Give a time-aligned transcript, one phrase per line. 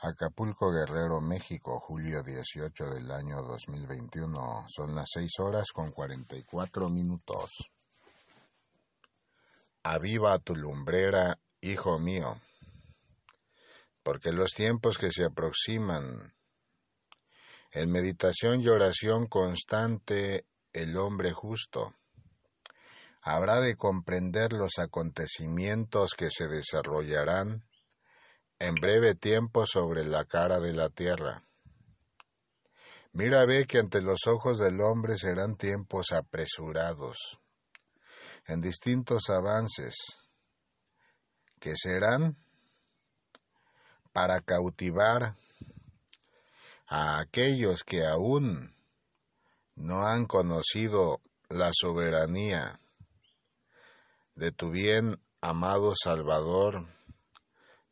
[0.00, 4.64] Acapulco Guerrero, México, julio 18 del año 2021.
[4.68, 7.72] Son las 6 horas con 44 minutos.
[9.82, 12.40] Aviva tu lumbrera, hijo mío,
[14.04, 16.32] porque los tiempos que se aproximan,
[17.72, 21.92] en meditación y oración constante, el hombre justo
[23.22, 27.67] habrá de comprender los acontecimientos que se desarrollarán
[28.58, 31.42] en breve tiempo sobre la cara de la tierra.
[33.12, 37.40] Mira, ve que ante los ojos del hombre serán tiempos apresurados,
[38.46, 39.94] en distintos avances,
[41.58, 42.36] que serán
[44.12, 45.34] para cautivar
[46.86, 48.74] a aquellos que aún
[49.74, 52.78] no han conocido la soberanía
[54.34, 56.86] de tu bien amado Salvador,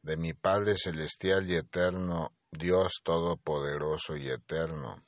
[0.06, 5.04] de mi Padre Celestial y Eterno, Dios Todopoderoso y Eterno.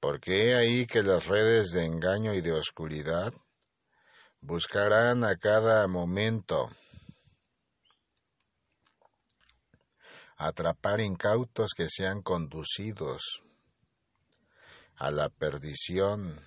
[0.00, 3.34] Porque he ahí que las redes de engaño y de oscuridad
[4.40, 6.70] buscarán a cada momento
[10.36, 13.42] atrapar incautos que sean conducidos
[14.96, 16.40] a la perdición.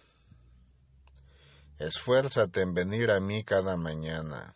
[1.77, 4.55] Esfuérzate en venir a mí cada mañana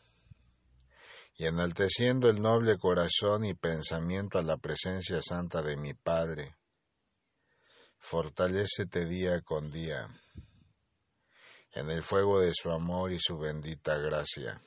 [1.37, 6.55] y enalteciendo el noble corazón y pensamiento a la presencia santa de mi Padre,
[7.99, 10.09] fortalécete día con día
[11.73, 14.59] en el fuego de su amor y su bendita gracia.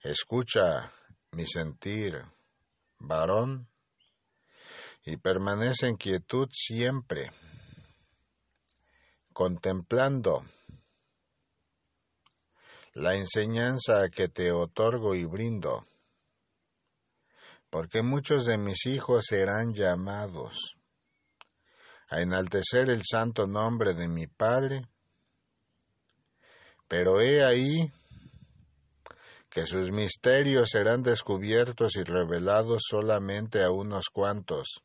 [0.00, 0.90] Escucha
[1.32, 2.22] mi sentir,
[2.98, 3.68] varón,
[5.04, 7.30] y permanece en quietud siempre,
[9.34, 10.44] contemplando
[12.94, 15.86] la enseñanza que te otorgo y brindo,
[17.70, 20.76] porque muchos de mis hijos serán llamados
[22.08, 24.86] a enaltecer el santo nombre de mi Padre,
[26.86, 27.90] pero he ahí
[29.48, 34.82] que sus misterios serán descubiertos y revelados solamente a unos cuantos,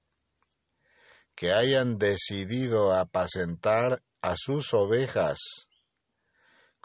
[1.35, 5.66] que hayan decidido apacentar a sus ovejas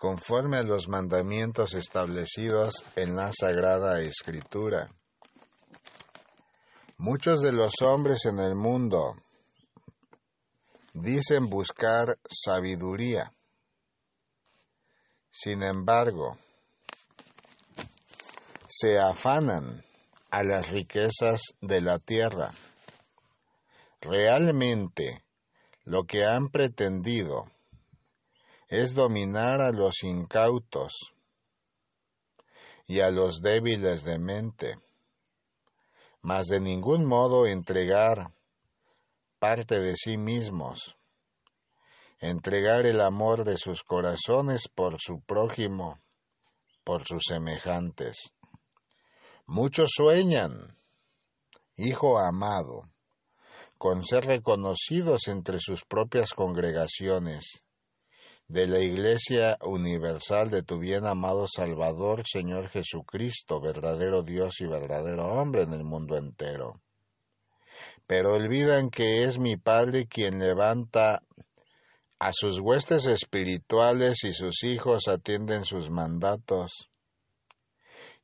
[0.03, 4.89] conforme a los mandamientos establecidos en la Sagrada Escritura.
[6.99, 9.15] Muchos de los hombres en el mundo
[10.93, 13.33] dicen buscar sabiduría.
[15.31, 16.37] Sin embargo,
[18.67, 19.85] se afanan
[20.33, 22.51] a las riquezas de la tierra.
[24.01, 25.23] Realmente,
[25.85, 27.47] lo que han pretendido
[28.73, 31.13] es dominar a los incautos
[32.87, 34.79] y a los débiles de mente,
[36.23, 38.33] mas de ningún modo entregar
[39.39, 40.97] parte de sí mismos,
[42.19, 45.99] entregar el amor de sus corazones por su prójimo,
[46.83, 48.33] por sus semejantes.
[49.45, 50.79] Muchos sueñan,
[51.77, 52.89] hijo amado,
[53.77, 57.63] con ser reconocidos entre sus propias congregaciones,
[58.53, 65.25] de la Iglesia Universal de tu bien amado Salvador, Señor Jesucristo, verdadero Dios y verdadero
[65.27, 66.83] hombre en el mundo entero.
[68.07, 71.23] Pero olvidan que es mi Padre quien levanta
[72.19, 76.91] a sus huestes espirituales y sus hijos atienden sus mandatos.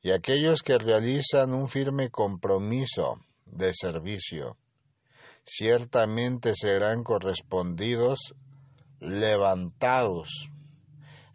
[0.03, 3.15] Y aquellos que realizan un firme compromiso
[3.47, 4.57] de servicio,
[5.41, 8.35] ciertamente serán correspondidos
[8.99, 10.49] levantados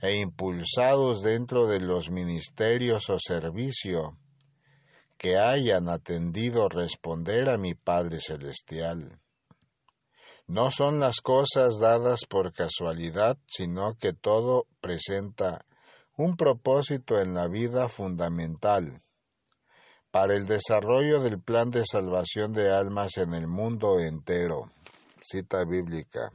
[0.01, 4.19] e impulsados dentro de los ministerios o servicio
[5.17, 9.19] que hayan atendido responder a mi Padre Celestial.
[10.47, 15.65] No son las cosas dadas por casualidad, sino que todo presenta
[16.19, 19.01] un propósito en la vida fundamental
[20.11, 24.71] para el desarrollo del plan de salvación de almas en el mundo entero.
[25.23, 26.31] Cita bíblica.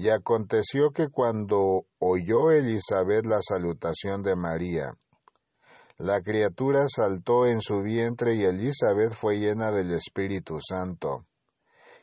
[0.00, 4.94] Y aconteció que cuando oyó Elizabeth la salutación de María,
[5.98, 11.26] la criatura saltó en su vientre y Elizabeth fue llena del Espíritu Santo.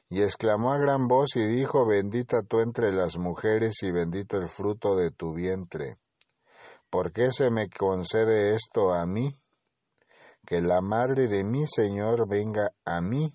[0.10, 4.48] Y exclamó a gran voz y dijo, Bendita tú entre las mujeres y bendito el
[4.48, 5.98] fruto de tu vientre.
[6.92, 9.32] ¿Por qué se me concede esto a mí?
[10.46, 13.34] Que la madre de mi Señor venga a mí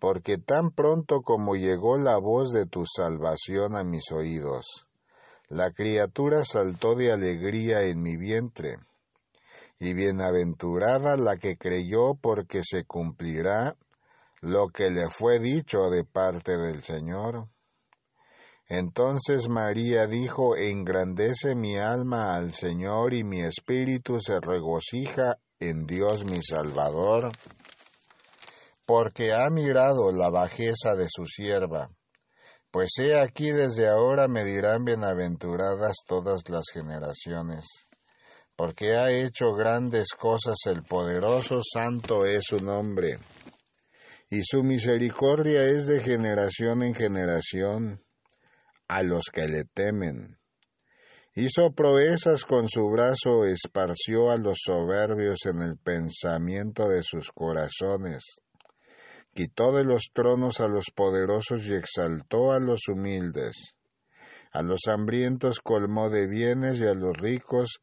[0.00, 4.88] porque tan pronto como llegó la voz de tu salvación a mis oídos,
[5.48, 8.78] la criatura saltó de alegría en mi vientre,
[9.78, 13.76] y bienaventurada la que creyó porque se cumplirá
[14.40, 17.48] lo que le fue dicho de parte del Señor.
[18.68, 26.24] Entonces María dijo, Engrandece mi alma al Señor y mi espíritu se regocija en Dios
[26.24, 27.30] mi Salvador,
[28.90, 31.92] porque ha mirado la bajeza de su sierva.
[32.72, 37.66] Pues he aquí desde ahora me dirán bienaventuradas todas las generaciones
[38.56, 43.20] porque ha hecho grandes cosas el poderoso, santo es su nombre.
[44.28, 48.02] Y su misericordia es de generación en generación
[48.88, 50.36] a los que le temen.
[51.36, 58.42] Hizo proezas con su brazo, esparció a los soberbios en el pensamiento de sus corazones.
[59.32, 63.76] Quitó de los tronos a los poderosos y exaltó a los humildes.
[64.52, 67.80] A los hambrientos colmó de bienes y a los ricos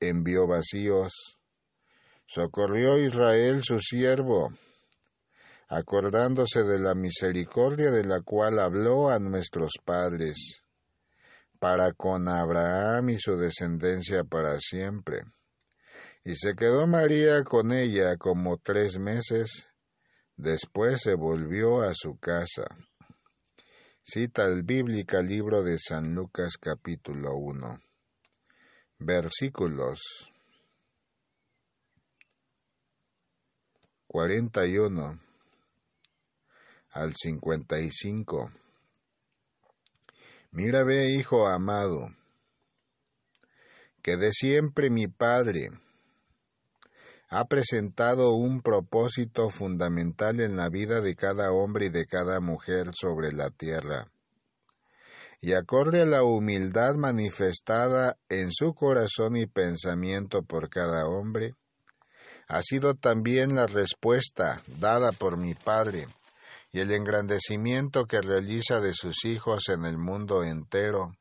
[0.00, 1.38] envió vacíos.
[2.26, 4.50] Socorrió Israel su siervo,
[5.68, 10.64] acordándose de la misericordia de la cual habló a nuestros padres,
[11.58, 15.22] para con Abraham y su descendencia para siempre.
[16.24, 19.67] Y se quedó María con ella como tres meses,
[20.38, 22.64] después se volvió a su casa.
[24.00, 27.80] Cita el bíblica libro de San Lucas capítulo 1
[28.98, 30.00] versículos
[34.08, 35.20] 41
[36.90, 38.50] al 55.
[40.50, 42.08] Mira, ve, hijo amado,
[44.02, 45.70] que de siempre mi Padre
[47.28, 52.90] ha presentado un propósito fundamental en la vida de cada hombre y de cada mujer
[52.94, 54.10] sobre la tierra
[55.40, 61.54] y acorde a la humildad manifestada en su corazón y pensamiento por cada hombre,
[62.48, 66.06] ha sido también la respuesta dada por mi Padre
[66.72, 71.12] y el engrandecimiento que realiza de sus hijos en el mundo entero.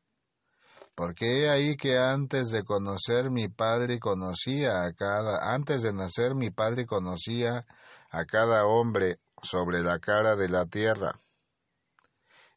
[0.98, 6.34] Porque he ahí que antes de conocer mi Padre conocía a cada, antes de nacer
[6.34, 7.68] mi Padre conocía
[8.10, 11.22] a cada hombre sobre la cara de la tierra.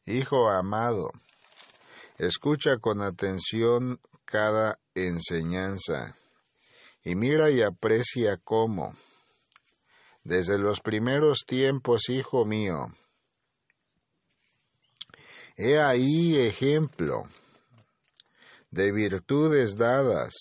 [0.07, 1.11] Hijo amado,
[2.17, 6.15] Escucha con atención cada enseñanza
[7.03, 8.95] y mira y aprecia cómo,
[10.23, 12.87] desde los primeros tiempos, hijo mío,
[15.57, 17.25] he ahí ejemplo
[18.71, 20.33] de virtudes dadas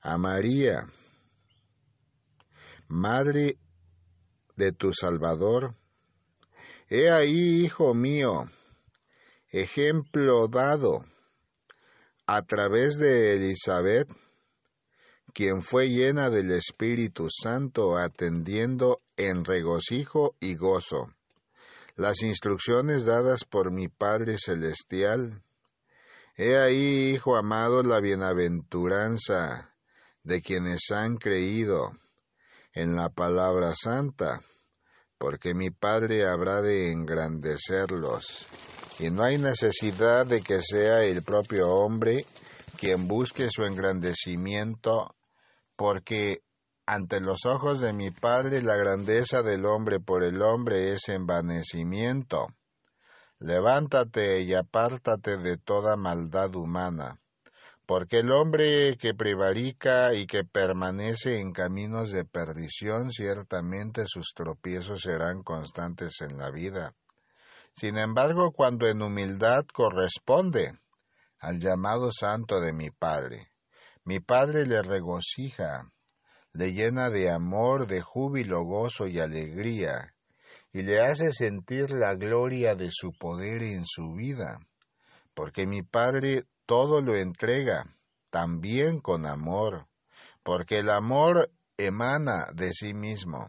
[0.00, 0.86] a María,
[2.88, 3.58] Madre
[4.56, 5.74] de tu Salvador.
[6.88, 8.44] He ahí, hijo mío,
[9.50, 11.04] ejemplo dado
[12.26, 14.08] a través de Elizabeth,
[15.32, 21.14] quien fue llena del Espíritu Santo atendiendo en regocijo y gozo
[21.96, 25.43] las instrucciones dadas por mi Padre Celestial.
[26.36, 29.72] He ahí, Hijo amado, la bienaventuranza
[30.24, 31.92] de quienes han creído
[32.72, 34.40] en la palabra santa,
[35.16, 38.48] porque mi Padre habrá de engrandecerlos
[38.98, 42.26] y no hay necesidad de que sea el propio hombre
[42.78, 45.14] quien busque su engrandecimiento,
[45.76, 46.42] porque
[46.84, 52.48] ante los ojos de mi Padre la grandeza del hombre por el hombre es envanecimiento.
[53.44, 57.20] Levántate y apártate de toda maldad humana,
[57.84, 65.02] porque el hombre que prevarica y que permanece en caminos de perdición, ciertamente sus tropiezos
[65.02, 66.94] serán constantes en la vida.
[67.76, 70.78] Sin embargo, cuando en humildad corresponde
[71.38, 73.48] al llamado santo de mi Padre,
[74.04, 75.92] mi Padre le regocija,
[76.54, 80.13] le llena de amor, de júbilo, gozo y alegría,
[80.74, 84.58] y le hace sentir la gloria de su poder en su vida,
[85.32, 87.86] porque mi Padre todo lo entrega,
[88.28, 89.86] también con amor,
[90.42, 93.46] porque el amor emana de sí mismo.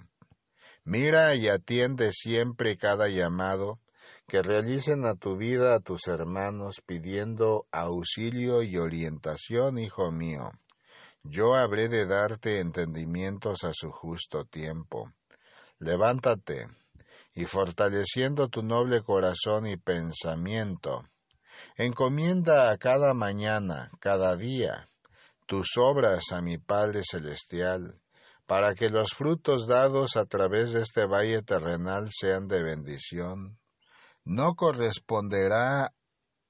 [0.84, 3.79] Mira y atiende siempre cada llamado,
[4.27, 10.51] que realicen a tu vida a tus hermanos pidiendo auxilio y orientación, hijo mío.
[11.24, 15.12] Yo habré de darte entendimientos a su justo tiempo.
[15.79, 16.67] Levántate,
[17.35, 21.03] y fortaleciendo tu noble corazón y pensamiento,
[21.77, 24.87] encomienda a cada mañana, cada día,
[25.45, 27.99] tus obras a mi Padre Celestial,
[28.45, 33.59] para que los frutos dados a través de este valle terrenal sean de bendición,
[34.23, 35.93] no corresponderá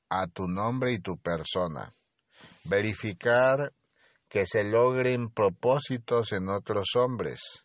[0.10, 1.94] a tu nombre y tu persona.
[2.64, 3.74] Verificar
[4.30, 7.65] que se logren propósitos en otros hombres,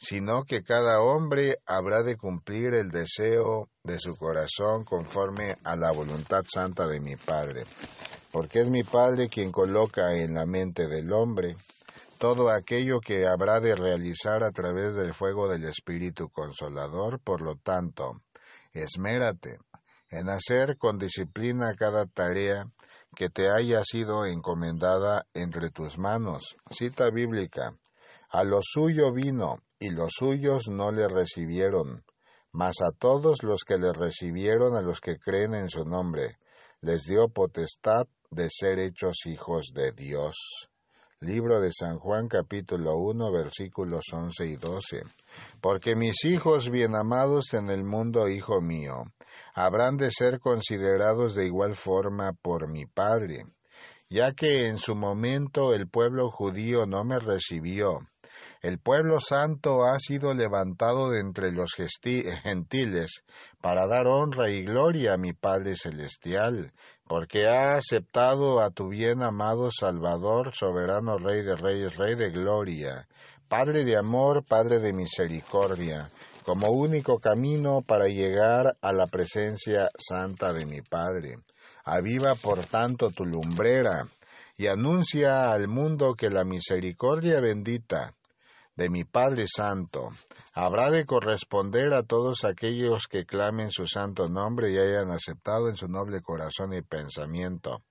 [0.00, 5.92] sino que cada hombre habrá de cumplir el deseo de su corazón conforme a la
[5.92, 7.64] voluntad santa de mi Padre,
[8.32, 11.54] porque es mi Padre quien coloca en la mente del hombre
[12.18, 17.56] todo aquello que habrá de realizar a través del fuego del Espíritu Consolador, por lo
[17.56, 18.22] tanto,
[18.72, 19.58] esmérate
[20.10, 22.66] en hacer con disciplina cada tarea
[23.16, 26.56] que te haya sido encomendada entre tus manos.
[26.70, 27.74] Cita bíblica.
[28.28, 32.04] A lo suyo vino, y los suyos no le recibieron,
[32.52, 36.36] mas a todos los que le recibieron, a los que creen en su nombre,
[36.82, 40.68] les dio potestad de ser hechos hijos de Dios.
[41.20, 45.02] Libro de San Juan capítulo 1 versículos 11 y 12.
[45.62, 49.04] Porque mis hijos bien amados en el mundo, hijo mío,
[49.54, 53.46] habrán de ser considerados de igual forma por mi Padre,
[54.10, 58.00] ya que en su momento el pueblo judío no me recibió,
[58.62, 61.72] el pueblo santo ha sido levantado de entre los
[62.42, 63.22] gentiles
[63.62, 66.72] para dar honra y gloria a mi Padre Celestial,
[67.08, 73.08] porque ha aceptado a tu bien amado Salvador, soberano Rey de Reyes, Rey de Gloria,
[73.48, 76.10] Padre de amor, Padre de misericordia,
[76.44, 81.38] como único camino para llegar a la presencia santa de mi Padre.
[81.84, 84.06] Aviva por tanto tu lumbrera
[84.58, 88.12] y anuncia al mundo que la misericordia bendita
[88.80, 90.08] de mi Padre Santo,
[90.54, 95.76] habrá de corresponder a todos aquellos que clamen su santo nombre y hayan aceptado en
[95.76, 97.82] su noble corazón y pensamiento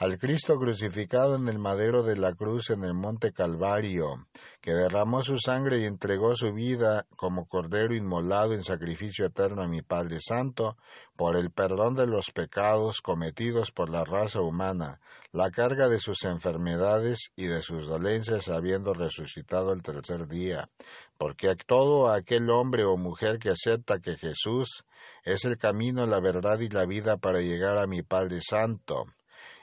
[0.00, 4.28] al Cristo crucificado en el madero de la cruz en el monte Calvario,
[4.62, 9.68] que derramó su sangre y entregó su vida como cordero inmolado en sacrificio eterno a
[9.68, 10.78] mi Padre Santo,
[11.16, 15.00] por el perdón de los pecados cometidos por la raza humana,
[15.32, 20.70] la carga de sus enfermedades y de sus dolencias habiendo resucitado el tercer día,
[21.18, 24.82] porque a todo aquel hombre o mujer que acepta que Jesús
[25.24, 29.04] es el camino, la verdad y la vida para llegar a mi Padre Santo,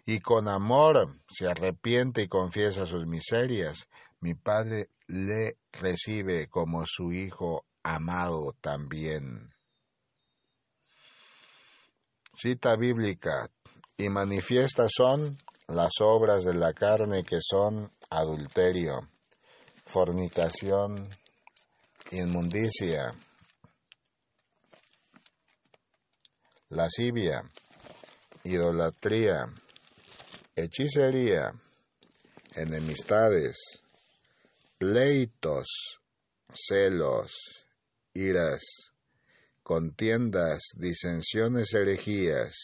[0.10, 3.90] y con amor se arrepiente y confiesa sus miserias,
[4.22, 9.54] mi Padre le recibe como su Hijo amado también.
[12.34, 13.50] Cita bíblica.
[13.98, 15.36] Y manifiestas son
[15.68, 19.10] las obras de la carne que son adulterio,
[19.84, 21.10] fornicación,
[22.12, 23.08] inmundicia,
[26.70, 27.42] lascivia,
[28.46, 29.48] idolatría,
[30.58, 31.54] hechicería,
[32.56, 33.58] enemistades,
[34.80, 35.68] pleitos,
[36.52, 37.32] celos,
[38.16, 38.64] iras,
[39.62, 42.56] contiendas, disensiones, herejías,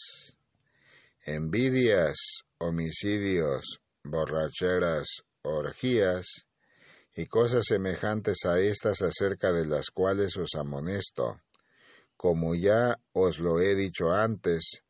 [1.24, 2.16] envidias,
[2.58, 5.06] homicidios, borracheras,
[5.42, 6.26] orgías,
[7.14, 11.40] y cosas semejantes a estas acerca de las cuales os amonesto,
[12.16, 14.82] como ya os lo he dicho antes,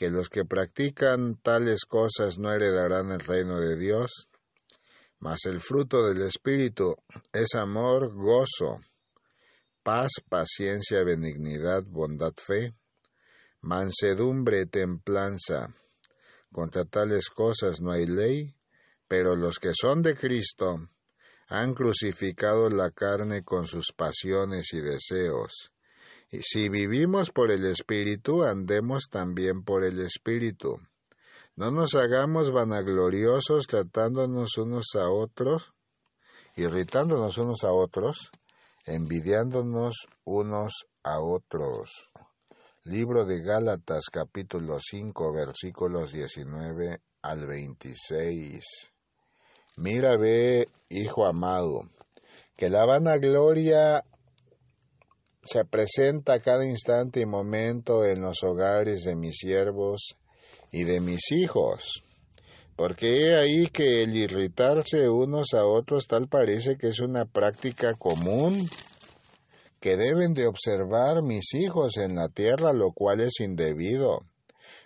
[0.00, 4.30] que los que practican tales cosas no heredarán el reino de Dios,
[5.18, 6.96] mas el fruto del Espíritu
[7.30, 8.80] es amor, gozo,
[9.82, 12.72] paz, paciencia, benignidad, bondad, fe,
[13.60, 15.68] mansedumbre, templanza.
[16.50, 18.56] Contra tales cosas no hay ley,
[19.06, 20.88] pero los que son de Cristo
[21.48, 25.72] han crucificado la carne con sus pasiones y deseos.
[26.32, 30.78] Si vivimos por el Espíritu, andemos también por el Espíritu.
[31.56, 35.72] No nos hagamos vanagloriosos tratándonos unos a otros,
[36.54, 38.30] irritándonos unos a otros,
[38.86, 42.08] envidiándonos unos a otros.
[42.84, 48.64] Libro de Gálatas capítulo 5 versículos 19 al 26.
[49.78, 51.90] Mira, ve, hijo amado,
[52.56, 54.04] que la vanagloria
[55.42, 60.16] se presenta cada instante y momento en los hogares de mis siervos
[60.70, 62.02] y de mis hijos.
[62.76, 67.94] Porque he ahí que el irritarse unos a otros tal parece que es una práctica
[67.94, 68.68] común
[69.80, 74.20] que deben de observar mis hijos en la tierra, lo cual es indebido.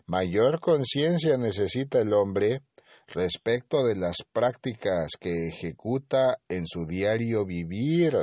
[0.07, 2.63] Mayor conciencia necesita el hombre
[3.09, 8.17] respecto de las prácticas que ejecuta en su diario vivir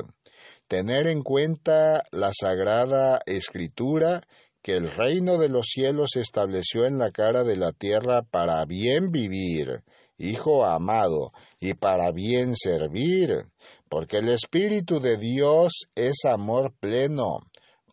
[0.71, 4.21] tener en cuenta la sagrada escritura
[4.61, 8.63] que el reino de los cielos se estableció en la cara de la tierra para
[8.63, 9.83] bien vivir,
[10.17, 13.47] hijo amado, y para bien servir,
[13.89, 17.39] porque el Espíritu de Dios es amor pleno,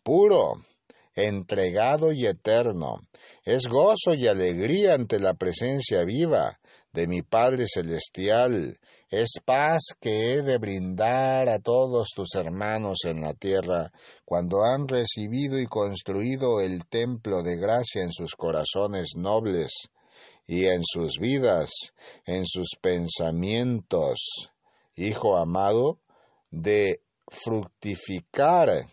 [0.01, 0.61] puro,
[1.15, 3.01] entregado y eterno,
[3.43, 6.59] es gozo y alegría ante la presencia viva,
[6.93, 8.79] de mi Padre Celestial,
[9.09, 13.91] es paz que he de brindar a todos tus hermanos en la tierra
[14.23, 19.71] cuando han recibido y construido el templo de gracia en sus corazones nobles
[20.45, 21.71] y en sus vidas,
[22.25, 24.51] en sus pensamientos,
[24.95, 25.99] Hijo amado,
[26.51, 28.85] de fructificar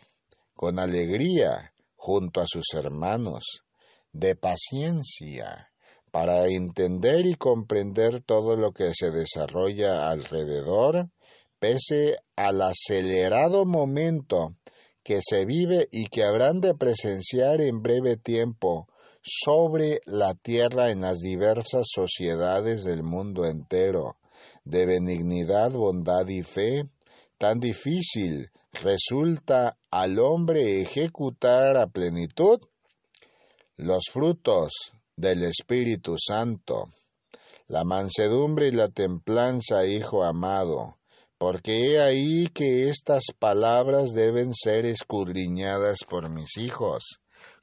[0.54, 3.64] con alegría junto a sus hermanos,
[4.12, 5.72] de paciencia,
[6.16, 11.10] para entender y comprender todo lo que se desarrolla alrededor,
[11.58, 14.54] pese al acelerado momento
[15.02, 18.88] que se vive y que habrán de presenciar en breve tiempo
[19.20, 24.16] sobre la tierra en las diversas sociedades del mundo entero,
[24.64, 26.88] de benignidad, bondad y fe,
[27.36, 28.50] tan difícil
[28.82, 32.58] resulta al hombre ejecutar a plenitud
[33.76, 36.90] los frutos del Espíritu Santo,
[37.68, 40.98] la mansedumbre y la templanza, Hijo amado,
[41.38, 47.20] porque he ahí que estas palabras deben ser escudriñadas por mis hijos,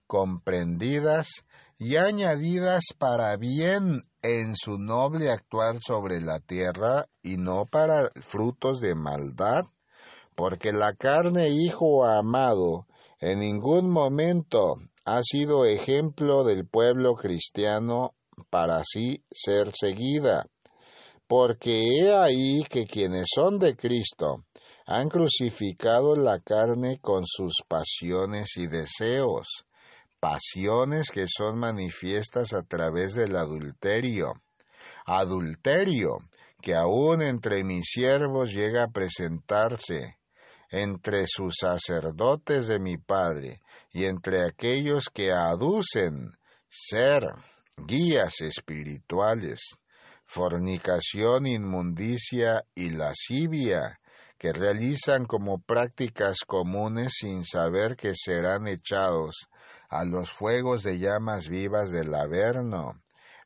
[0.08, 1.28] comprendidas
[1.78, 8.80] y añadidas para bien en su noble actuar sobre la tierra y no para frutos
[8.80, 9.66] de maldad,
[10.36, 12.88] porque la carne, Hijo amado,
[13.20, 18.16] en ningún momento ha sido ejemplo del pueblo cristiano
[18.50, 20.48] para así ser seguida,
[21.28, 24.46] porque he ahí que quienes son de Cristo
[24.86, 29.66] han crucificado la carne con sus pasiones y deseos,
[30.20, 34.42] pasiones que son manifiestas a través del adulterio,
[35.06, 36.20] adulterio
[36.62, 40.18] que aún entre mis siervos llega a presentarse,
[40.70, 43.62] entre sus sacerdotes de mi Padre,
[43.94, 46.32] y entre aquellos que aducen
[46.68, 47.36] ser
[47.78, 49.62] guías espirituales,
[50.26, 54.00] fornicación, inmundicia y lascivia,
[54.38, 59.48] que realizan como prácticas comunes sin saber que serán echados
[59.89, 63.03] a los fuegos de llamas vivas del Averno.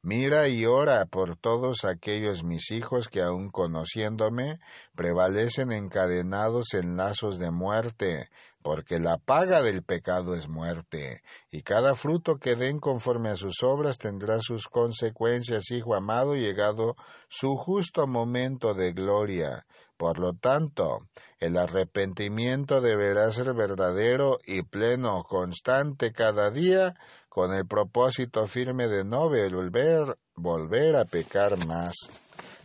[0.10, 4.62] Mira y ora por todos aquellos mis hijos que aun conociéndome
[4.96, 8.30] prevalecen encadenados en lazos de muerte,
[8.62, 13.62] porque la paga del pecado es muerte, y cada fruto que den conforme a sus
[13.64, 16.96] obras tendrá sus consecuencias, hijo amado, llegado
[17.28, 19.66] su justo momento de gloria.
[19.98, 21.00] Por lo tanto,
[21.40, 26.96] el arrepentimiento deberá ser verdadero y pleno, constante cada día,
[27.38, 31.94] con el propósito firme de no volver, volver a pecar más.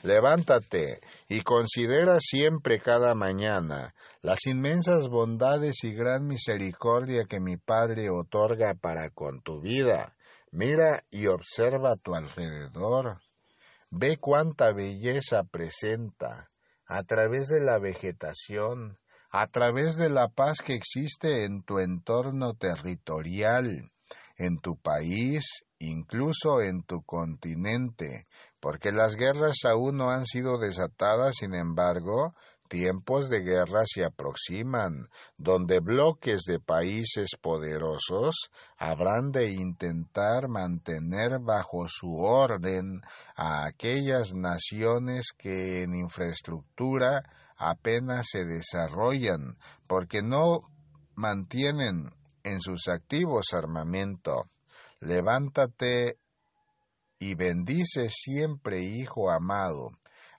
[0.02, 8.08] Levántate y considera siempre cada mañana las inmensas bondades y gran misericordia que mi Padre
[8.08, 10.16] otorga para con tu vida.
[10.52, 13.20] Mira y observa a tu alrededor.
[13.90, 16.48] Ve cuánta belleza presenta
[16.86, 18.96] a través de la vegetación,
[19.30, 23.91] a través de la paz que existe en tu entorno territorial,
[24.42, 25.44] en tu país,
[25.78, 28.26] incluso en tu continente,
[28.60, 32.34] porque las guerras aún no han sido desatadas, sin embargo,
[32.68, 41.86] tiempos de guerra se aproximan, donde bloques de países poderosos habrán de intentar mantener bajo
[41.86, 43.02] su orden
[43.36, 47.22] a aquellas naciones que en infraestructura
[47.56, 50.62] apenas se desarrollan, porque no
[51.14, 52.10] mantienen
[52.44, 54.50] en sus activos armamento.
[55.00, 56.18] Levántate
[57.18, 59.90] y bendice siempre, Hijo amado,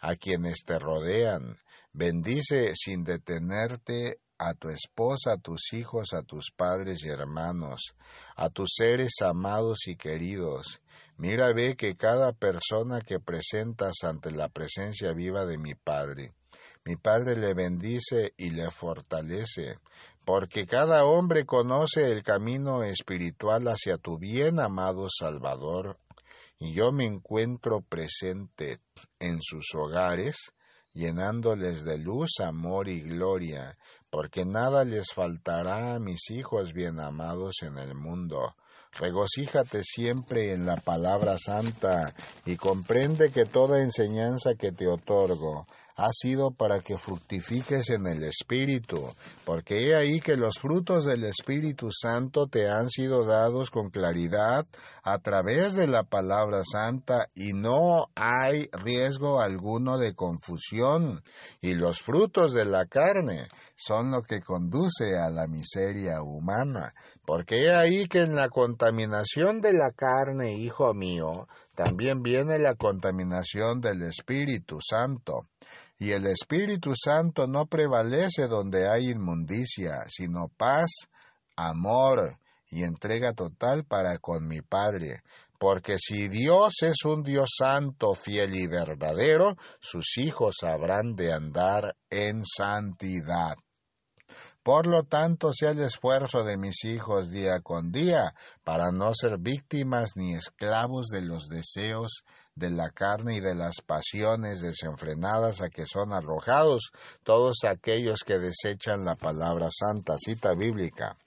[0.02, 1.58] a quienes te rodean.
[1.94, 7.96] Bendice sin detenerte a tu esposa, a tus hijos, a tus padres y hermanos,
[8.36, 10.82] a tus seres amados y queridos.
[11.18, 16.34] Mira, ve que cada persona que presentas ante la presencia viva de mi Padre,
[16.86, 19.80] mi Padre le bendice y le fortalece,
[20.26, 25.98] porque cada hombre conoce el camino espiritual hacia tu bien amado Salvador,
[26.60, 28.80] y yo me encuentro presente
[29.20, 30.36] en sus hogares,
[30.94, 33.78] llenándoles de luz, amor y gloria,
[34.10, 38.56] porque nada les faltará a mis hijos bien amados en el mundo.
[39.00, 42.14] Regocíjate siempre en la palabra santa
[42.46, 48.24] y comprende que toda enseñanza que te otorgo ha sido para que fructifiques en el
[48.24, 49.00] Espíritu,
[49.46, 54.66] porque he ahí que los frutos del Espíritu Santo te han sido dados con claridad
[55.04, 61.22] a través de la palabra santa y no hay riesgo alguno de confusión,
[61.62, 66.94] y los frutos de la carne son lo que conduce a la miseria humana,
[67.26, 72.76] porque he ahí que en la contaminación de la carne, hijo mío, también viene la
[72.76, 75.48] contaminación del Espíritu Santo.
[75.98, 80.90] Y el Espíritu Santo no prevalece donde hay inmundicia, sino paz,
[81.56, 82.38] amor
[82.70, 85.22] y entrega total para con mi Padre.
[85.58, 91.96] Porque si Dios es un Dios santo, fiel y verdadero, sus hijos habrán de andar
[92.10, 93.56] en santidad.
[94.64, 99.38] Por lo tanto, sea el esfuerzo de mis hijos día con día, para no ser
[99.38, 102.24] víctimas ni esclavos de los deseos
[102.56, 106.92] de la carne y de las pasiones desenfrenadas a que son arrojados
[107.24, 111.18] todos aquellos que desechan la palabra santa, cita bíblica.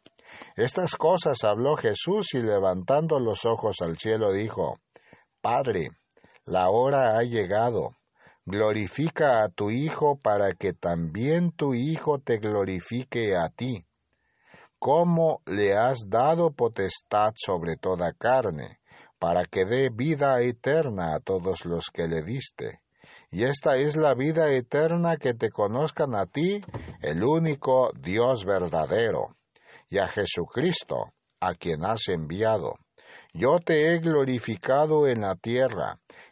[0.57, 4.79] Estas cosas habló Jesús y levantando los ojos al cielo dijo,
[5.42, 5.90] Padre,
[6.44, 7.96] la hora ha llegado
[8.47, 13.85] glorifica a tu Hijo para que también tu Hijo te glorifique a ti.
[14.79, 18.79] Como le has dado potestad sobre toda carne,
[19.19, 22.81] para que dé vida eterna a todos los que le diste.
[23.31, 26.61] Y esta es la vida eterna que te conozcan a ti,
[27.01, 29.37] el único Dios verdadero,
[29.89, 32.75] y a Jesucristo, a quien has enviado.
[33.33, 35.99] Yo te he glorificado en la tierra,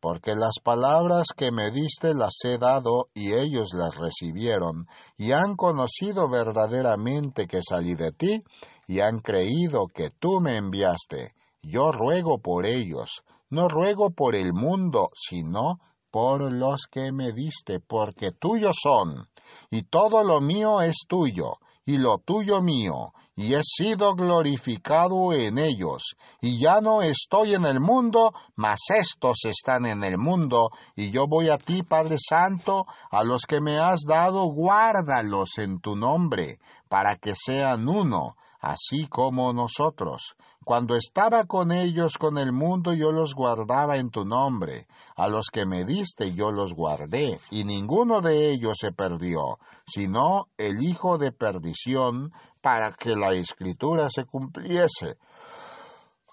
[0.00, 5.56] porque las palabras que me diste las he dado y ellos las recibieron, y han
[5.56, 8.42] conocido verdaderamente que salí de ti,
[8.86, 11.34] y han creído que tú me enviaste.
[11.62, 15.80] Yo ruego por ellos, no ruego por el mundo, sino
[16.10, 19.28] por los que me diste, porque tuyos son,
[19.70, 25.58] y todo lo mío es tuyo, y lo tuyo mío, y he sido glorificado en
[25.58, 31.10] ellos, y ya no estoy en el mundo, mas estos están en el mundo, y
[31.10, 35.94] yo voy a ti, Padre Santo, a los que me has dado, guárdalos en tu
[35.94, 40.34] nombre, para que sean uno, así como nosotros.
[40.66, 44.88] Cuando estaba con ellos con el mundo yo los guardaba en tu nombre.
[45.14, 50.48] A los que me diste yo los guardé, y ninguno de ellos se perdió, sino
[50.58, 55.18] el hijo de perdición, para que la escritura se cumpliese.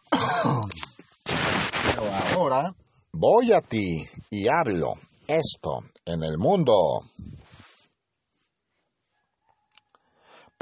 [1.84, 2.74] Pero ahora
[3.12, 4.96] voy a ti y hablo
[5.28, 7.04] esto en el mundo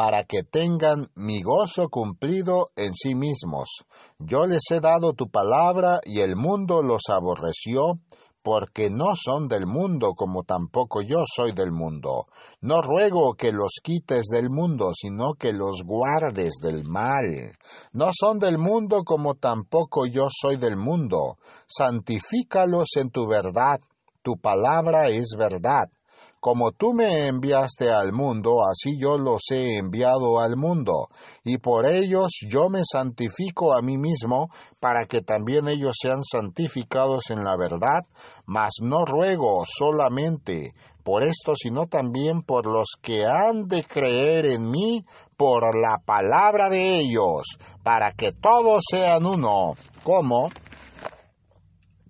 [0.01, 3.85] para que tengan mi gozo cumplido en sí mismos.
[4.17, 7.99] Yo les he dado tu palabra y el mundo los aborreció,
[8.41, 12.25] porque no son del mundo como tampoco yo soy del mundo.
[12.61, 17.55] No ruego que los quites del mundo, sino que los guardes del mal.
[17.93, 21.37] No son del mundo como tampoco yo soy del mundo.
[21.67, 23.79] Santifícalos en tu verdad.
[24.23, 25.91] Tu palabra es verdad.
[26.41, 31.07] Como tú me enviaste al mundo, así yo los he enviado al mundo,
[31.43, 34.49] y por ellos yo me santifico a mí mismo,
[34.79, 38.07] para que también ellos sean santificados en la verdad,
[38.47, 40.73] mas no ruego solamente
[41.03, 45.05] por esto, sino también por los que han de creer en mí
[45.37, 47.43] por la palabra de ellos,
[47.83, 50.49] para que todos sean uno, como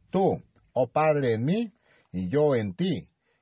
[0.09, 0.41] tú,
[0.71, 1.73] oh Padre, en mí
[2.13, 3.10] y yo en ti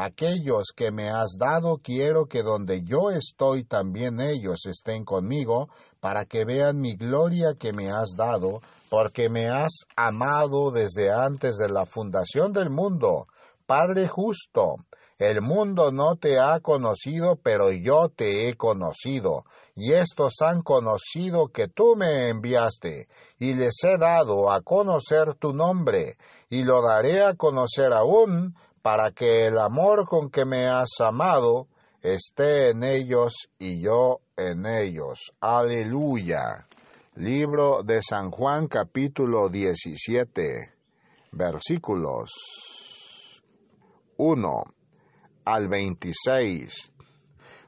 [0.00, 6.24] Aquellos que me has dado quiero que donde yo estoy también ellos estén conmigo, para
[6.24, 11.68] que vean mi gloria que me has dado, porque me has amado desde antes de
[11.68, 13.26] la fundación del mundo.
[13.66, 14.76] Padre justo,
[15.18, 21.48] el mundo no te ha conocido, pero yo te he conocido, y estos han conocido
[21.48, 23.08] que tú me enviaste,
[23.40, 26.16] y les he dado a conocer tu nombre,
[26.48, 28.54] y lo daré a conocer aún,
[28.90, 31.68] para que el amor con que me has amado
[32.00, 35.34] esté en ellos y yo en ellos.
[35.40, 36.66] Aleluya.
[37.16, 40.72] Libro de San Juan capítulo 17
[41.32, 42.30] versículos
[44.16, 44.62] 1
[45.44, 46.90] al 26.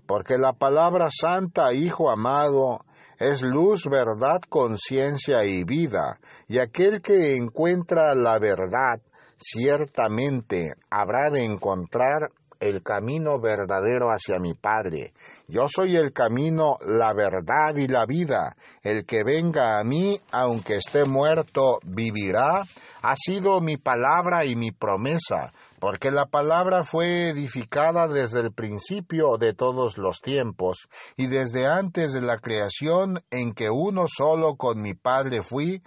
[0.07, 2.87] Porque la palabra santa, Hijo amado,
[3.19, 9.03] es luz, verdad, conciencia y vida, y aquel que encuentra la verdad
[9.41, 15.15] ciertamente habrá de encontrar el camino verdadero hacia mi Padre.
[15.49, 18.55] Yo soy el camino, la verdad y la vida.
[18.83, 22.63] El que venga a mí, aunque esté muerto, vivirá.
[23.03, 29.39] Ha sido mi palabra y mi promesa, porque la palabra fue edificada desde el principio
[29.39, 34.83] de todos los tiempos, y desde antes de la creación en que uno solo con
[34.83, 35.83] mi Padre fui,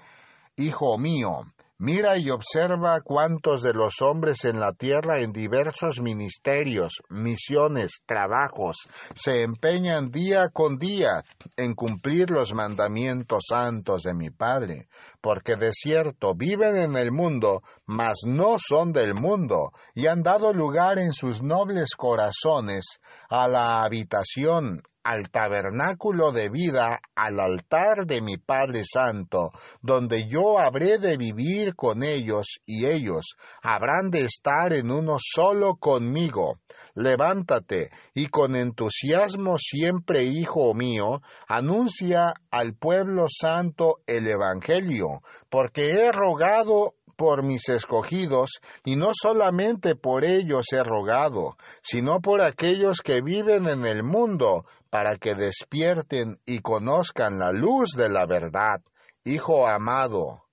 [0.56, 1.52] Hijo mío,
[1.86, 8.88] Mira y observa cuántos de los hombres en la tierra en diversos ministerios, misiones, trabajos,
[9.14, 11.26] se empeñan día con día
[11.58, 14.88] en cumplir los mandamientos santos de mi Padre,
[15.20, 20.54] porque de cierto viven en el mundo, mas no son del mundo, y han dado
[20.54, 28.22] lugar en sus nobles corazones a la habitación al tabernáculo de vida, al altar de
[28.22, 34.74] mi Padre Santo, donde yo habré de vivir con ellos y ellos habrán de estar
[34.74, 36.60] en uno solo conmigo.
[36.96, 46.12] Levántate y con entusiasmo siempre, hijo mío, anuncia al pueblo santo el Evangelio, porque he
[46.12, 53.22] rogado por mis escogidos, y no solamente por ellos he rogado, sino por aquellos que
[53.22, 58.82] viven en el mundo, para que despierten y conozcan la luz de la verdad.
[59.24, 60.44] Hijo amado,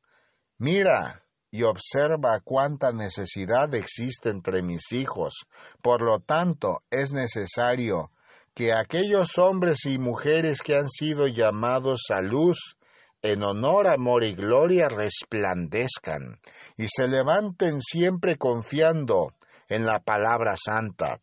[0.59, 5.46] mira y observa cuánta necesidad existe entre mis hijos.
[5.83, 8.12] Por lo tanto, es necesario
[8.55, 12.77] que aquellos hombres y mujeres que han sido llamados a luz,
[13.22, 16.40] en honor, amor y gloria resplandezcan
[16.76, 19.35] y se levanten siempre confiando
[19.68, 21.20] en la palabra santa.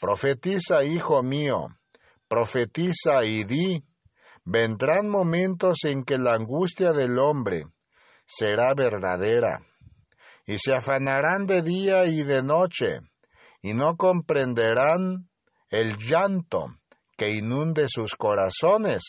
[0.00, 1.68] Profetiza, hijo mío,
[2.28, 3.84] profetiza y di,
[4.44, 7.66] vendrán momentos en que la angustia del hombre
[8.26, 9.60] será verdadera,
[10.46, 13.00] y se afanarán de día y de noche,
[13.60, 15.28] y no comprenderán
[15.70, 16.66] el llanto
[17.16, 19.02] que inunde sus corazones,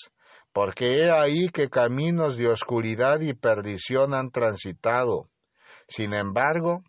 [0.53, 5.27] porque he ahí que caminos de oscuridad y perdición han transitado.
[5.87, 6.83] Sin embargo,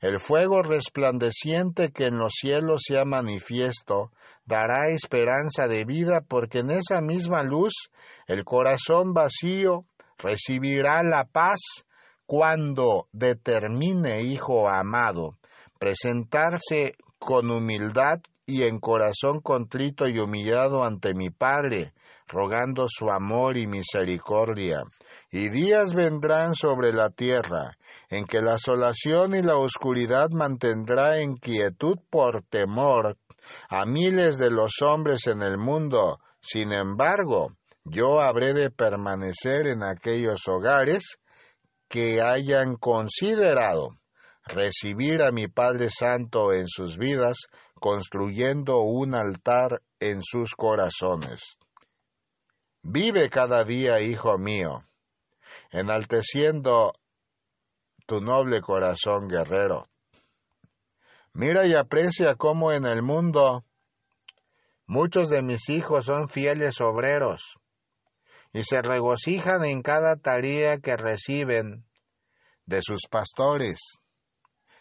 [0.00, 4.12] el fuego resplandeciente que en los cielos se ha manifiesto
[4.46, 7.90] dará esperanza de vida, porque en esa misma luz
[8.28, 9.84] el corazón vacío
[10.16, 11.58] recibirá la paz
[12.26, 15.36] cuando determine, hijo amado,
[15.78, 21.92] presentarse con humildad y en corazón contrito y humillado ante mi Padre,
[22.28, 24.82] rogando su amor y misericordia.
[25.30, 27.76] Y días vendrán sobre la tierra,
[28.08, 33.16] en que la asolación y la oscuridad mantendrá en quietud por temor
[33.68, 36.20] a miles de los hombres en el mundo.
[36.40, 37.52] Sin embargo,
[37.84, 41.18] yo habré de permanecer en aquellos hogares
[41.88, 43.98] que hayan considerado
[44.44, 47.36] recibir a mi Padre Santo en sus vidas,
[47.74, 51.58] construyendo un altar en sus corazones.
[52.90, 54.82] Vive cada día, hijo mío,
[55.70, 56.94] enalteciendo
[58.06, 59.90] tu noble corazón guerrero.
[61.34, 63.66] Mira y aprecia cómo en el mundo
[64.86, 67.58] muchos de mis hijos son fieles obreros
[68.54, 71.84] y se regocijan en cada tarea que reciben
[72.64, 73.78] de sus pastores,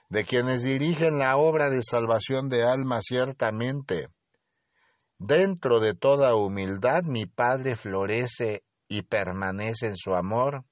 [0.08, 4.08] de quienes dirigen la obra de salvación de almas ciertamente
[5.20, 10.64] Dentro de toda humildad mi Padre florece y permanece en su amor,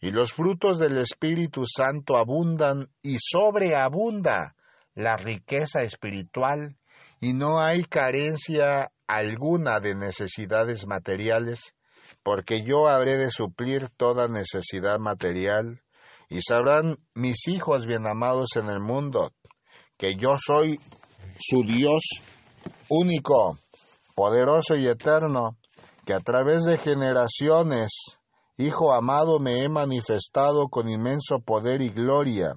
[0.00, 4.56] y los frutos del Espíritu Santo abundan y sobreabunda
[4.94, 6.76] la riqueza espiritual,
[7.20, 11.74] y no hay carencia alguna de necesidades materiales,
[12.22, 15.82] porque yo habré de suplir toda necesidad material,
[16.28, 19.32] y sabrán mis hijos bien amados en el mundo,
[19.96, 20.80] que yo soy
[21.38, 22.02] su Dios
[22.88, 23.58] único
[24.16, 25.58] poderoso y eterno,
[26.06, 27.92] que a través de generaciones,
[28.58, 32.54] Hijo amado, me he manifestado con inmenso poder y gloria,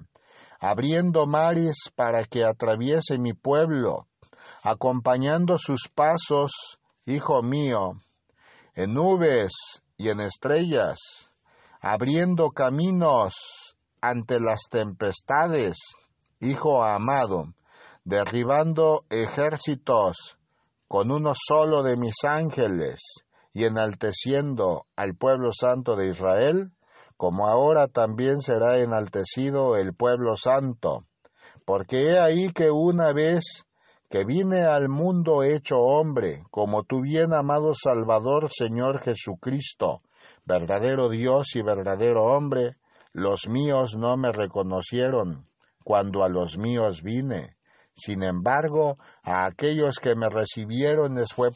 [0.58, 4.06] abriendo mares para que atraviese mi pueblo,
[4.64, 8.00] acompañando sus pasos, Hijo mío,
[8.74, 9.52] en nubes
[9.98, 10.98] y en estrellas,
[11.82, 15.76] abriendo caminos ante las tempestades,
[16.40, 17.52] Hijo amado,
[18.04, 20.38] derribando ejércitos,
[20.90, 22.98] con uno solo de mis ángeles
[23.52, 26.72] y enalteciendo al pueblo santo de Israel,
[27.16, 31.04] como ahora también será enaltecido el pueblo santo,
[31.64, 33.44] Porque he ahí que una vez
[34.08, 40.02] que vine al mundo hecho hombre, como tu bien amado Salvador Señor Jesucristo,
[40.44, 42.78] verdadero Dios y verdadero hombre,
[43.12, 45.46] los míos no me reconocieron
[45.84, 47.59] cuando a los míos vine.
[48.00, 51.50] Sin embargo, a aquellos que me recibieron les fue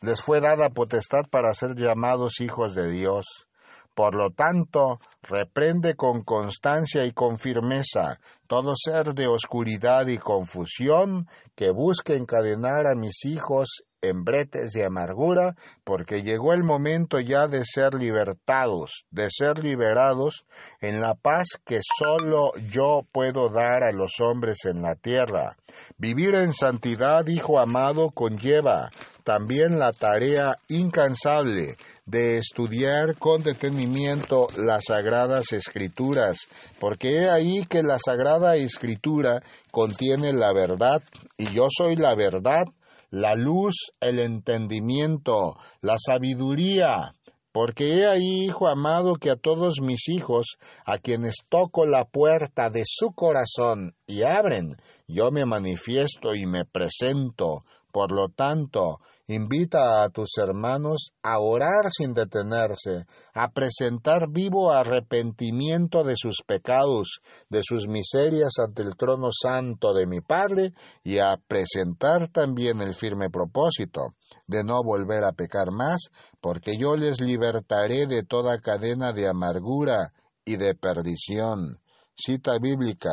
[0.00, 3.48] les dada potestad para ser llamados hijos de Dios.
[3.94, 11.26] Por lo tanto, reprende con constancia y con firmeza todo ser de oscuridad y confusión
[11.54, 15.54] que busque encadenar a mis hijos en bretes de amargura,
[15.84, 20.46] porque llegó el momento ya de ser libertados, de ser liberados
[20.80, 25.56] en la paz que sólo yo puedo dar a los hombres en la tierra.
[25.96, 28.90] Vivir en santidad, Hijo amado, conlleva
[29.24, 36.38] también la tarea incansable de estudiar con detenimiento las sagradas escrituras,
[36.78, 41.02] porque he ahí que la sagrada escritura contiene la verdad,
[41.36, 42.66] y yo soy la verdad,
[43.10, 47.14] la luz, el entendimiento, la sabiduría,
[47.56, 52.68] porque he ahí, hijo amado, que a todos mis hijos, a quienes toco la puerta
[52.68, 54.76] de su corazón y abren,
[55.08, 57.64] yo me manifiesto y me presento.
[57.92, 66.04] Por lo tanto, Invita a tus hermanos a orar sin detenerse, a presentar vivo arrepentimiento
[66.04, 71.36] de sus pecados, de sus miserias ante el trono santo de mi Padre, y a
[71.48, 74.10] presentar también el firme propósito
[74.46, 76.08] de no volver a pecar más,
[76.40, 80.12] porque yo les libertaré de toda cadena de amargura
[80.44, 81.80] y de perdición.
[82.16, 83.10] Cita bíblica.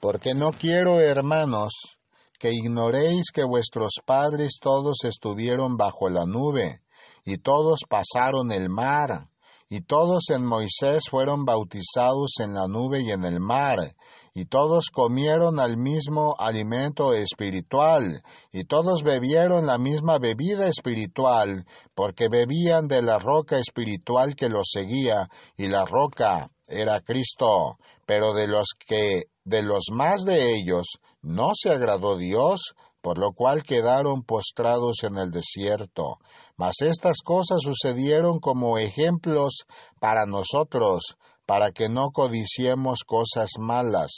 [0.00, 1.97] Porque no quiero, hermanos,
[2.38, 6.80] que ignoréis que vuestros padres todos estuvieron bajo la nube,
[7.24, 9.28] y todos pasaron el mar,
[9.70, 13.94] y todos en Moisés fueron bautizados en la nube y en el mar,
[14.32, 22.28] y todos comieron al mismo alimento espiritual, y todos bebieron la misma bebida espiritual, porque
[22.28, 28.46] bebían de la roca espiritual que los seguía, y la roca era Cristo, pero de
[28.46, 30.86] los que de los más de ellos
[31.28, 36.18] no se agradó Dios, por lo cual quedaron postrados en el desierto.
[36.56, 39.66] Mas estas cosas sucedieron como ejemplos
[40.00, 44.10] para nosotros, para que no codiciemos cosas malas,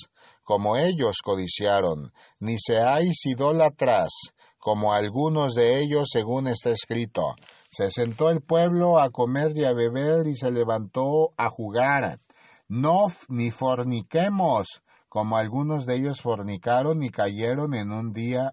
[0.44, 4.10] como ellos codiciaron, ni seáis idólatras,
[4.58, 7.34] como algunos de ellos, según está escrito.
[7.70, 12.20] Se sentó el pueblo a comer y a beber y se levantó a jugar.
[12.68, 18.52] No ni forniquemos, como algunos de ellos fornicaron y cayeron en un día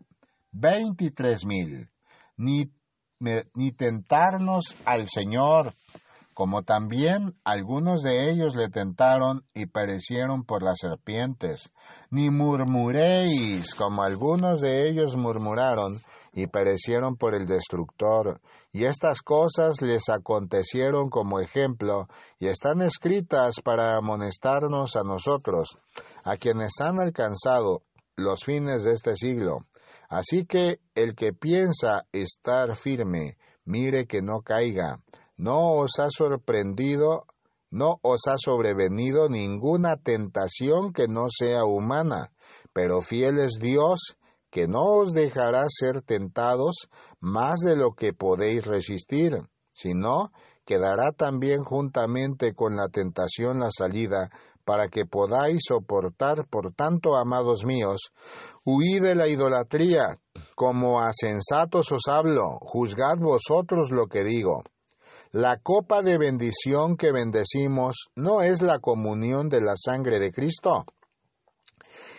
[0.51, 1.91] veintitrés mil,
[2.35, 2.71] ni,
[3.19, 5.71] ni tentarnos al Señor,
[6.33, 11.71] como también algunos de ellos le tentaron y perecieron por las serpientes,
[12.09, 15.99] ni murmuréis, como algunos de ellos murmuraron
[16.37, 18.39] y perecieron por el destructor.
[18.71, 25.79] Y estas cosas les acontecieron como ejemplo, y están escritas para amonestarnos a nosotros,
[26.23, 27.81] a quienes han alcanzado
[28.15, 29.65] los fines de este siglo.
[30.09, 35.01] Así que el que piensa estar firme, mire que no caiga.
[35.37, 37.25] No os ha sorprendido,
[37.71, 42.29] no os ha sobrevenido ninguna tentación que no sea humana,
[42.73, 44.17] pero fiel es Dios,
[44.57, 46.89] que no os dejará ser tentados
[47.19, 49.39] más de lo que podéis resistir,
[49.71, 50.31] sino
[50.65, 54.31] que dará también juntamente con la tentación la salida
[54.65, 56.47] para que podáis soportar.
[56.47, 58.11] Por tanto, amados míos,
[58.65, 60.17] huid de la idolatría,
[60.55, 64.63] como a sensatos os hablo, juzgad vosotros lo que digo.
[65.31, 70.83] La copa de bendición que bendecimos no es la comunión de la sangre de Cristo.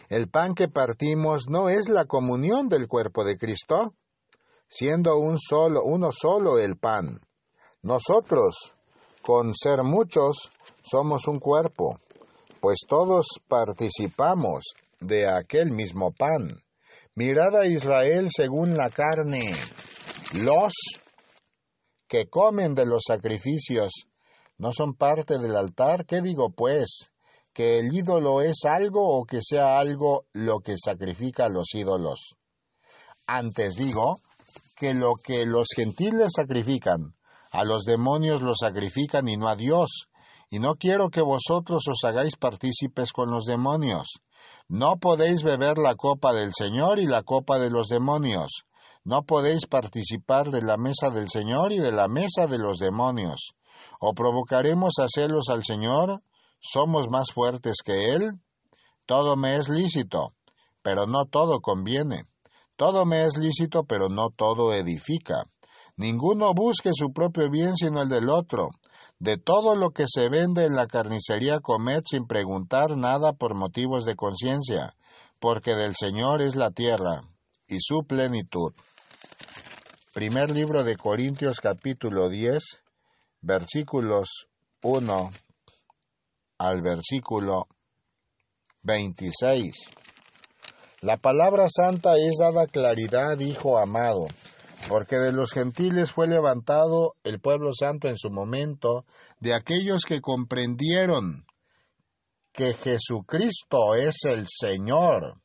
[0.09, 3.95] El pan que partimos no es la comunión del cuerpo de Cristo,
[4.67, 7.21] siendo un solo, uno solo el pan.
[7.83, 8.75] Nosotros,
[9.23, 10.51] con ser muchos,
[10.83, 12.01] somos un cuerpo
[12.61, 14.65] pues todos participamos
[15.01, 16.61] de aquel mismo pan.
[17.15, 19.41] Mirad a Israel según la carne.
[20.43, 20.73] Los
[22.07, 23.93] que comen de los sacrificios
[24.57, 26.05] no son parte del altar.
[26.07, 27.11] ¿Qué digo pues?
[27.59, 32.37] ¿Que el ídolo es algo o que sea algo lo que sacrifica a los ídolos?
[33.27, 34.21] Antes digo
[34.77, 37.17] que lo que los gentiles sacrifican,
[37.51, 40.07] a los demonios lo sacrifican y no a Dios,
[40.51, 44.21] y no quiero que vosotros os hagáis partícipes con los demonios.
[44.69, 48.67] No podéis beber la copa del Señor y la copa de los demonios.
[49.03, 53.51] No podéis participar de la mesa del Señor y de la mesa de los demonios.
[53.99, 56.23] ¿O provocaremos a celos al Señor?
[56.61, 58.41] ¿Somos más fuertes que Él?
[59.07, 60.33] Todo me es lícito,
[60.83, 62.25] pero no todo conviene.
[62.77, 65.45] Todo me es lícito, pero no todo edifica.
[65.97, 68.71] Ninguno busque su propio bien sino el del otro.
[69.19, 74.05] De todo lo que se vende en la carnicería comed sin preguntar nada por motivos
[74.05, 74.95] de conciencia,
[75.41, 77.23] porque del Señor es la tierra
[77.67, 78.73] y su plenitud.
[80.15, 82.63] Primer libro de Corintios capítulo 10,
[83.41, 84.49] versículos
[84.83, 85.31] 1
[86.59, 87.67] al versículo
[88.83, 89.75] 26.
[91.01, 94.27] La palabra santa es dada claridad, hijo amado
[94.89, 99.05] porque de los gentiles fue levantado el pueblo santo en su momento,
[99.41, 101.47] de aquellos que comprendieron
[102.53, 105.41] que Jesucristo es el Señor,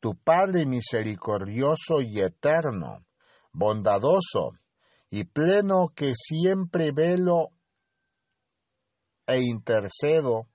[0.00, 3.04] tu Padre misericordioso y eterno,
[3.52, 4.52] bondadoso
[5.10, 7.48] y pleno que siempre velo
[9.26, 10.46] e intercedo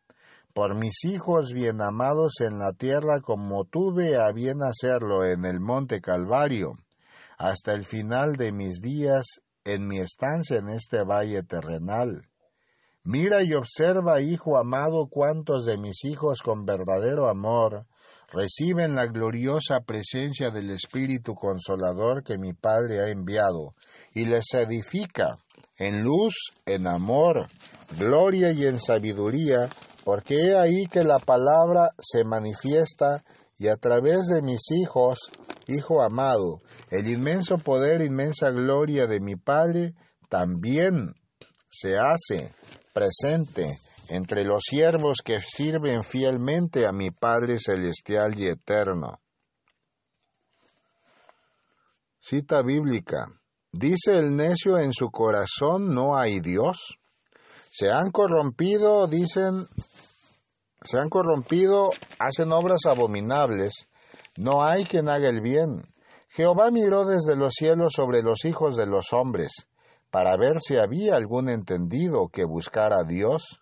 [0.59, 5.61] por mis hijos bien amados en la tierra como tuve a bien hacerlo en el
[5.61, 6.73] monte Calvario
[7.37, 12.27] hasta el final de mis días en mi estancia en este valle terrenal.
[13.03, 17.85] Mira y observa, hijo amado, cuántos de mis hijos con verdadero amor
[18.33, 23.75] reciben la gloriosa presencia del Espíritu Consolador que mi Padre ha enviado,
[24.13, 25.37] y les edifica
[25.77, 26.33] en luz,
[26.65, 27.47] en amor,
[27.97, 29.69] gloria y en sabiduría,
[30.09, 33.23] porque he ahí que la palabra se manifiesta
[33.59, 35.31] y a través de mis hijos,
[35.67, 39.93] Hijo amado, el inmenso poder, inmensa gloria de mi Padre
[40.27, 41.13] también
[41.69, 42.55] se hace
[42.91, 43.67] presente
[44.09, 49.19] entre los siervos que sirven fielmente a mi Padre celestial y eterno.
[52.19, 53.27] Cita bíblica.
[53.71, 56.98] Dice el necio en su corazón no hay Dios.
[57.71, 59.67] Se han corrompido, dicen
[60.81, 63.87] se han corrompido, hacen obras abominables,
[64.37, 65.83] no hay quien haga el bien.
[66.29, 69.51] Jehová miró desde los cielos sobre los hijos de los hombres,
[70.09, 73.61] para ver si había algún entendido que buscara a Dios.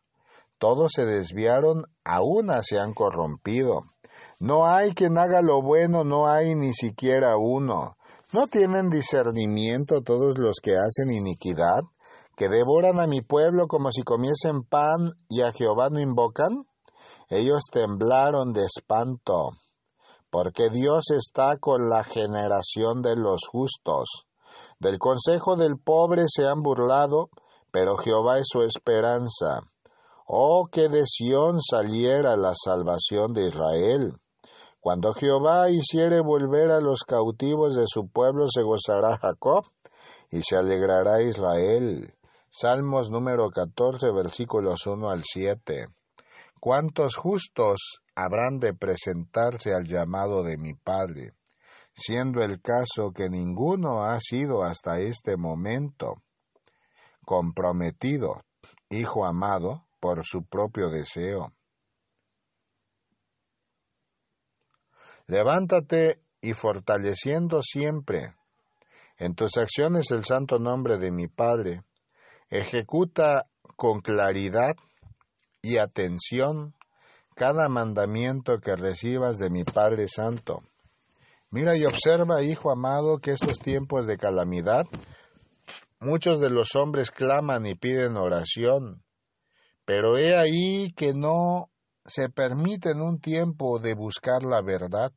[0.60, 3.82] Todos se desviaron, a una se han corrompido.
[4.40, 7.98] No hay quien haga lo bueno, no hay ni siquiera uno.
[8.32, 11.82] ¿No tienen discernimiento todos los que hacen iniquidad,
[12.38, 16.68] que devoran a mi pueblo como si comiesen pan y a Jehová no invocan?
[17.30, 19.54] Ellos temblaron de espanto,
[20.30, 24.28] porque Dios está con la generación de los justos.
[24.80, 27.30] Del consejo del pobre se han burlado,
[27.72, 29.62] pero Jehová es su esperanza.
[30.28, 34.14] Oh, que de Sión saliera la salvación de Israel.
[34.80, 39.66] Cuando Jehová hiciere volver a los cautivos de su pueblo, se gozará Jacob
[40.30, 42.14] y se alegrará Israel.
[42.50, 45.88] Salmos número 14, versículos 1 al 7.
[46.60, 51.34] ¿Cuántos justos habrán de presentarse al llamado de mi Padre,
[51.94, 56.24] siendo el caso que ninguno ha sido hasta este momento
[57.26, 58.44] comprometido,
[58.90, 61.54] hijo amado, por su propio deseo?
[65.28, 68.34] Levántate y fortaleciendo siempre
[69.18, 71.84] en tus acciones el santo nombre de mi Padre,
[72.50, 74.76] ejecuta con claridad
[75.62, 76.74] y atención
[77.36, 80.64] cada mandamiento que recibas de mi Padre Santo.
[81.52, 84.86] Mira y observa, hijo amado, que estos tiempos de calamidad,
[86.00, 89.04] muchos de los hombres claman y piden oración,
[89.86, 91.70] pero he ahí que no
[92.06, 95.12] se permiten un tiempo de buscar la verdad.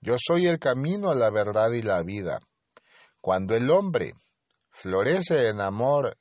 [0.00, 2.40] Yo soy el camino a la verdad y la vida.
[3.20, 4.14] Cuando el hombre
[4.74, 6.16] florece en amor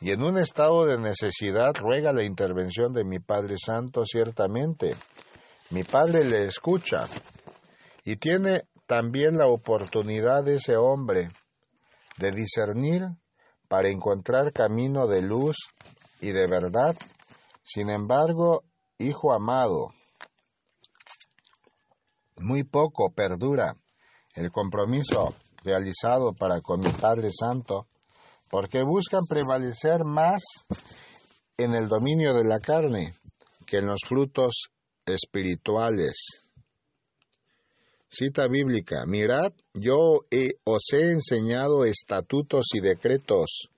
[0.00, 4.94] y en un estado de necesidad ruega la intervención de mi Padre Santo ciertamente.
[5.70, 7.06] Mi Padre le escucha
[8.04, 11.30] y tiene también la oportunidad de ese hombre
[12.18, 13.08] de discernir
[13.68, 15.56] para encontrar camino de luz
[16.20, 16.96] y de verdad.
[17.62, 18.62] Sin embargo,
[18.98, 19.92] hijo amado,
[22.36, 23.76] muy poco perdura
[24.34, 25.34] el compromiso
[25.64, 27.88] realizado para con mi Padre Santo
[28.50, 30.42] porque buscan prevalecer más
[31.56, 33.12] en el dominio de la carne
[33.66, 34.68] que en los frutos
[35.04, 36.16] espirituales.
[38.08, 40.20] Cita bíblica, mirad, yo
[40.64, 43.68] os he enseñado estatutos y decretos,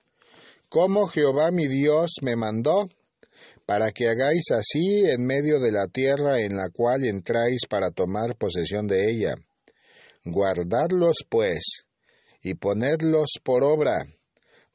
[0.69, 2.87] como Jehová mi Dios me mandó,
[3.65, 8.35] para que hagáis así en medio de la tierra en la cual entráis para tomar
[8.35, 9.35] posesión de ella.
[10.25, 11.85] Guardadlos, pues,
[12.41, 14.05] y ponedlos por obra,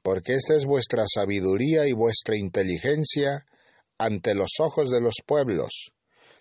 [0.05, 3.47] porque esta es vuestra sabiduría y vuestra inteligencia
[3.97, 5.93] ante los ojos de los pueblos.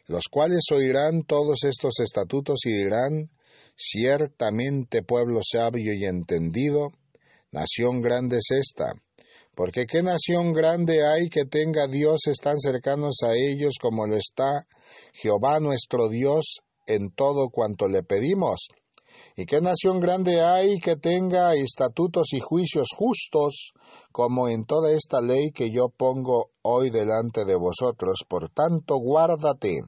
[0.06, 3.32] los cuales oirán todos estos estatutos y dirán,
[3.74, 6.90] ciertamente pueblo sabio y entendido,
[7.52, 8.92] nación grande es esta,
[9.56, 14.68] porque qué nación grande hay que tenga dioses tan cercanos a ellos como lo está
[15.14, 18.68] Jehová nuestro Dios en todo cuanto le pedimos.
[19.36, 23.74] ¿Y qué nación grande hay que tenga estatutos y juicios justos
[24.12, 28.20] como en toda esta ley que yo pongo hoy delante de vosotros?
[28.28, 29.82] Por tanto, guárdate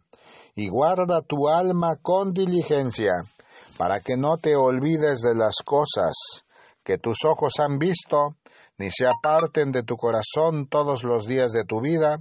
[0.55, 3.13] y guarda tu alma con diligencia,
[3.77, 6.13] para que no te olvides de las cosas
[6.83, 8.29] que tus ojos han visto,
[8.77, 12.19] ni se aparten de tu corazón todos los días de tu vida,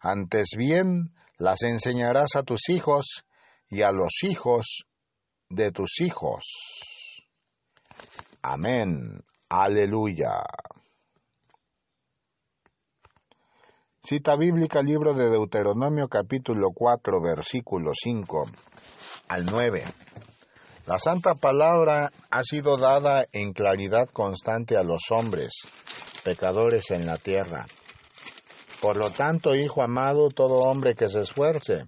[0.00, 3.24] antes bien las enseñarás a tus hijos
[3.68, 4.86] y a los hijos
[5.48, 6.44] de tus hijos.
[8.42, 9.22] Amén.
[9.48, 10.42] Aleluya.
[14.02, 18.46] Cita bíblica, libro de Deuteronomio capítulo 4, versículo 5
[19.28, 19.84] al 9.
[20.86, 25.54] La santa palabra ha sido dada en claridad constante a los hombres,
[26.22, 27.66] pecadores en la tierra.
[28.80, 31.86] Por lo tanto, hijo amado, todo hombre que se esfuerce,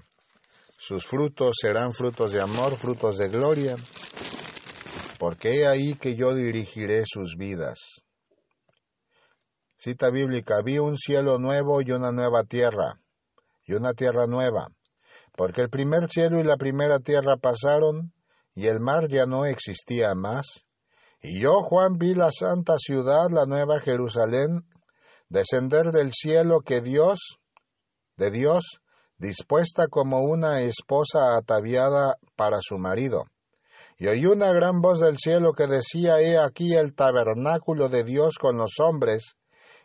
[0.80, 3.74] sus frutos serán frutos de amor, frutos de gloria,
[5.18, 7.78] porque he ahí que yo dirigiré sus vidas.
[9.76, 13.00] Cita bíblica, vi un cielo nuevo y una nueva tierra,
[13.64, 14.68] y una tierra nueva,
[15.36, 18.12] porque el primer cielo y la primera tierra pasaron,
[18.54, 20.64] y el mar ya no existía más.
[21.20, 24.64] Y yo, Juan, vi la santa ciudad, la nueva Jerusalén,
[25.28, 27.40] descender del cielo que Dios,
[28.16, 28.80] de Dios,
[29.18, 33.24] dispuesta como una esposa ataviada para su marido.
[33.98, 38.38] Y oí una gran voz del cielo que decía, He aquí el tabernáculo de Dios
[38.38, 39.34] con los hombres,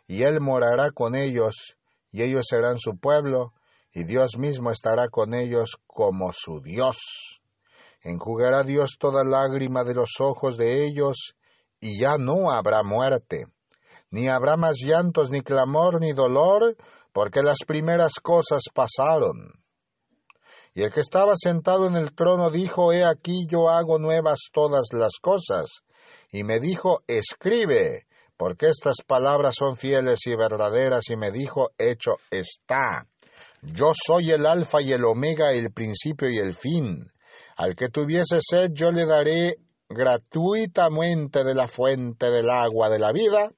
[0.06, 1.76] y él morará con ellos,
[2.10, 3.52] y ellos serán su pueblo,
[3.92, 6.98] y Dios mismo estará con ellos como su Dios.
[8.02, 11.34] Enjugará Dios toda lágrima de los ojos de ellos,
[11.80, 13.46] y ya no habrá muerte,
[14.10, 16.76] ni habrá más llantos, ni clamor, ni dolor,
[17.14, 19.62] porque las primeras cosas pasaron.
[20.74, 24.88] Y el que estaba sentado en el trono dijo, He aquí yo hago nuevas todas
[24.92, 25.84] las cosas.
[26.32, 32.16] Y me dijo, Escribe, porque estas palabras son fieles y verdaderas, y me dijo, hecho
[32.32, 33.06] está.
[33.62, 37.06] Yo soy el alfa y el omega, el principio y el fin.
[37.56, 39.58] Al que tuviese sed yo le daré
[39.88, 43.52] gratuitamente de la fuente del agua de la vida.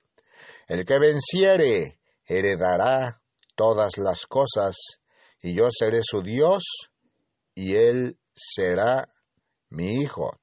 [0.68, 3.22] El que venciere heredará
[3.57, 4.76] todas las cosas,
[5.42, 6.64] y yo seré su Dios,
[7.54, 9.09] y él será
[9.70, 10.38] mi hijo.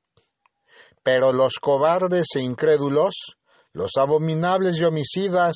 [1.03, 3.37] Pero los cobardes e incrédulos
[3.73, 5.55] los abominables y homicidas,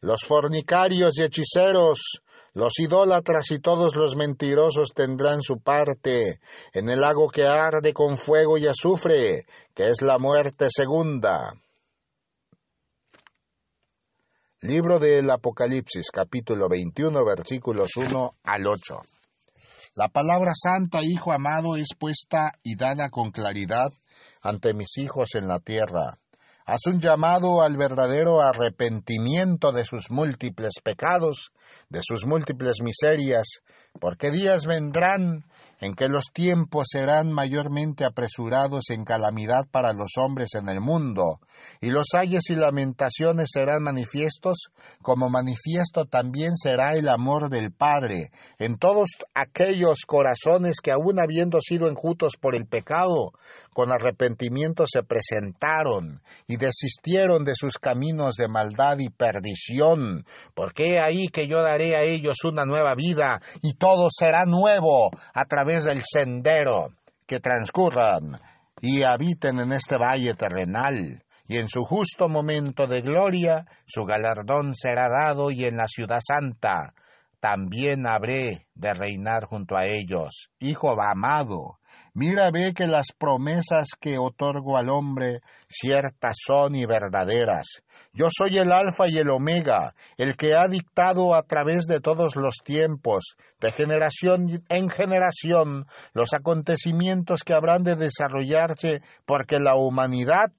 [0.00, 2.22] los fornicarios y hechiceros,
[2.54, 6.40] los idólatras y todos los mentirosos tendrán su parte
[6.72, 9.44] en el lago que arde con fuego y azufre,
[9.74, 11.52] que es la muerte segunda.
[14.62, 19.00] Libro del Apocalipsis, capítulo 21, versículos 1 al 8.
[19.94, 23.92] La palabra santa, Hijo amado, es puesta y dada con claridad
[24.42, 26.18] ante mis hijos en la tierra
[26.70, 31.50] Haz un llamado al verdadero arrepentimiento de sus múltiples pecados,
[31.88, 33.62] de sus múltiples miserias,
[34.00, 35.44] porque días vendrán
[35.80, 41.40] en que los tiempos serán mayormente apresurados en calamidad para los hombres en el mundo,
[41.80, 44.70] y los ayes y lamentaciones serán manifiestos,
[45.02, 51.60] como manifiesto también será el amor del Padre en todos aquellos corazones que aun habiendo
[51.60, 53.32] sido enjutos por el pecado,
[53.72, 60.24] con arrepentimiento se presentaron y desistieron de sus caminos de maldad y perdición,
[60.54, 65.44] porque ahí que yo daré a ellos una nueva vida, y todo será nuevo a
[65.44, 66.92] través del sendero
[67.26, 68.38] que transcurran
[68.80, 74.74] y habiten en este valle terrenal, y en su justo momento de gloria su galardón
[74.74, 76.94] será dado y en la ciudad santa
[77.40, 80.50] también habré de reinar junto a ellos.
[80.58, 81.78] Hijo amado,
[82.20, 87.84] Mira, ve que las promesas que otorgo al hombre ciertas son y verdaderas.
[88.12, 92.34] Yo soy el Alfa y el Omega, el que ha dictado a través de todos
[92.34, 100.50] los tiempos, de generación en generación, los acontecimientos que habrán de desarrollarse, porque la humanidad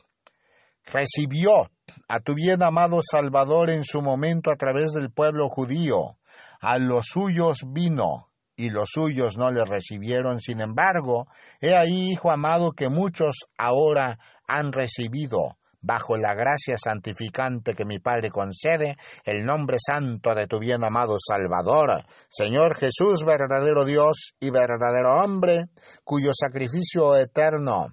[0.85, 1.69] recibió
[2.07, 6.15] a tu bien amado Salvador en su momento a través del pueblo judío.
[6.61, 8.28] A los suyos vino,
[8.59, 10.41] y los suyos no le recibieron.
[10.41, 11.27] Sin embargo,
[11.61, 17.99] he ahí, hijo amado, que muchos ahora han recibido bajo la gracia santificante que mi
[17.99, 24.49] Padre concede, el nombre santo de tu bien amado Salvador, Señor Jesús, verdadero Dios y
[24.49, 25.67] verdadero hombre,
[26.03, 27.87] cuyo sacrificio eterno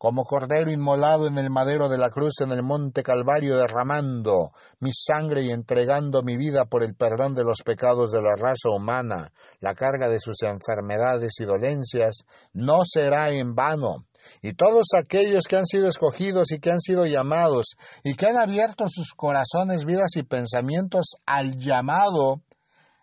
[0.00, 4.92] como cordero inmolado en el madero de la cruz en el monte Calvario, derramando mi
[4.94, 9.30] sangre y entregando mi vida por el perdón de los pecados de la raza humana,
[9.58, 12.24] la carga de sus enfermedades y dolencias,
[12.54, 14.06] no será en vano.
[14.40, 18.38] Y todos aquellos que han sido escogidos y que han sido llamados y que han
[18.38, 22.40] abierto sus corazones, vidas y pensamientos al llamado,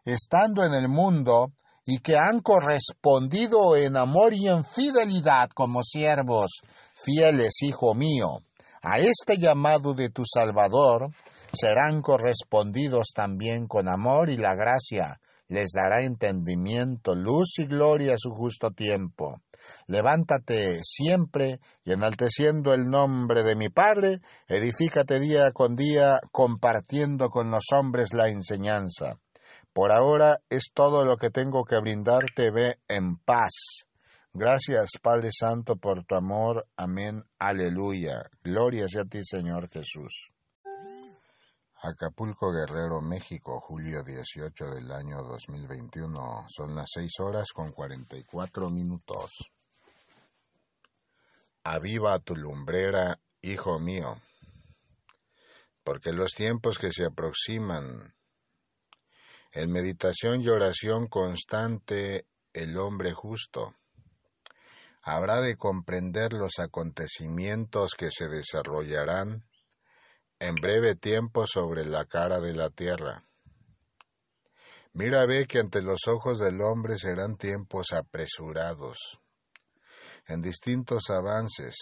[0.04, 1.52] estando en el mundo,
[1.88, 6.60] y que han correspondido en amor y en fidelidad como siervos
[7.04, 8.41] fieles, hijo mío.
[8.82, 11.12] A este llamado de tu Salvador
[11.52, 15.20] serán correspondidos también con amor y la gracia
[15.50, 19.41] les dará entendimiento, luz y gloria a su justo tiempo.
[19.88, 27.50] Levántate siempre y enalteciendo el nombre de mi Padre, edifícate día con día compartiendo con
[27.50, 29.18] los hombres la enseñanza.
[29.74, 33.86] Por ahora es todo lo que tengo que brindarte, ve en paz.
[34.39, 36.67] Gracias, Padre Santo, por tu amor.
[36.77, 37.23] Amén.
[37.39, 38.29] Aleluya.
[38.43, 40.31] Gloria sea a ti, Señor Jesús.
[41.81, 46.45] Acapulco Guerrero, México, julio 18 del año 2021.
[46.55, 49.49] Son las seis horas con 44 minutos.
[51.63, 54.21] Aviva tu lumbrera, hijo mío,
[55.83, 58.13] porque los tiempos que se aproximan
[59.51, 63.73] en meditación y oración constante el hombre justo
[65.08, 69.45] habrá de comprender los acontecimientos que se desarrollarán
[70.38, 73.24] en breve tiempo sobre la cara de la tierra.
[74.91, 78.97] Mira, ve que ante los ojos del hombre serán tiempos apresurados,
[80.28, 81.76] en distintos avances,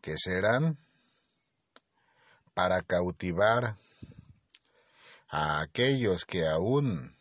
[0.00, 0.78] que serán
[2.54, 3.76] para cautivar
[5.28, 7.14] a aquellos que aún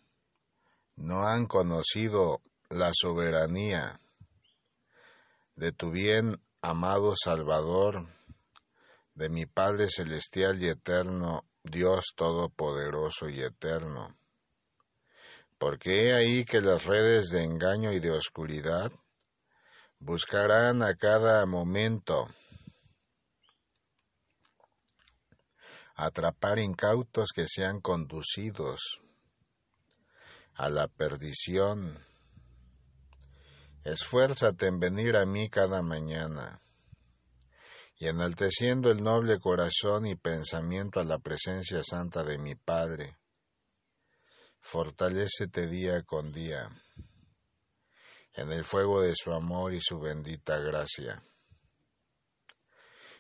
[0.96, 4.00] no han conocido la soberanía
[5.58, 8.08] de tu bien amado Salvador,
[9.16, 14.16] de mi Padre Celestial y Eterno, Dios Todopoderoso y Eterno.
[15.58, 18.92] Porque he ahí que las redes de engaño y de oscuridad
[19.98, 22.28] buscarán a cada momento
[25.96, 29.02] atrapar incautos que sean conducidos
[30.54, 32.07] a la perdición.
[33.88, 36.60] Esfuérzate en venir a mí cada mañana,
[37.96, 43.16] y enalteciendo el noble corazón y pensamiento a la presencia santa de mi Padre,
[44.60, 46.70] fortalécete día con día
[48.34, 51.24] en el fuego de su amor y su bendita gracia.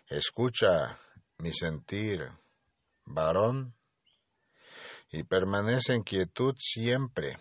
[0.07, 0.99] Escucha
[1.37, 2.29] mi sentir,
[3.05, 3.73] varón,
[5.13, 7.37] y permanece en quietud siempre,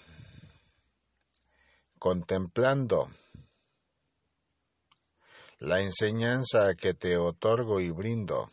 [1.99, 3.09] contemplando
[5.59, 8.51] la enseñanza que te otorgo y brindo,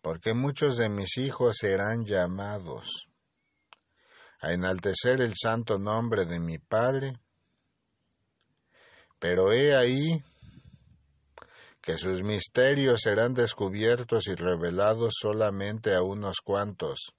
[0.00, 3.06] porque muchos de mis hijos serán llamados
[4.40, 7.18] a enaltecer el santo nombre de mi Padre,
[9.20, 10.20] pero he ahí
[11.80, 17.14] que sus misterios serán descubiertos y revelados solamente a unos cuantos,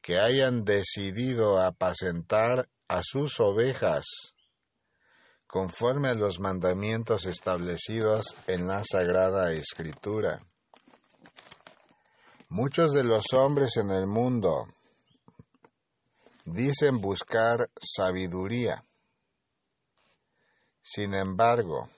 [0.00, 4.04] que hayan decidido apacentar a sus ovejas
[5.46, 10.38] conforme a los mandamientos establecidos en la Sagrada Escritura.
[12.50, 14.66] Muchos de los hombres en el mundo
[16.44, 18.84] dicen buscar sabiduría.
[20.82, 21.88] Sin embargo,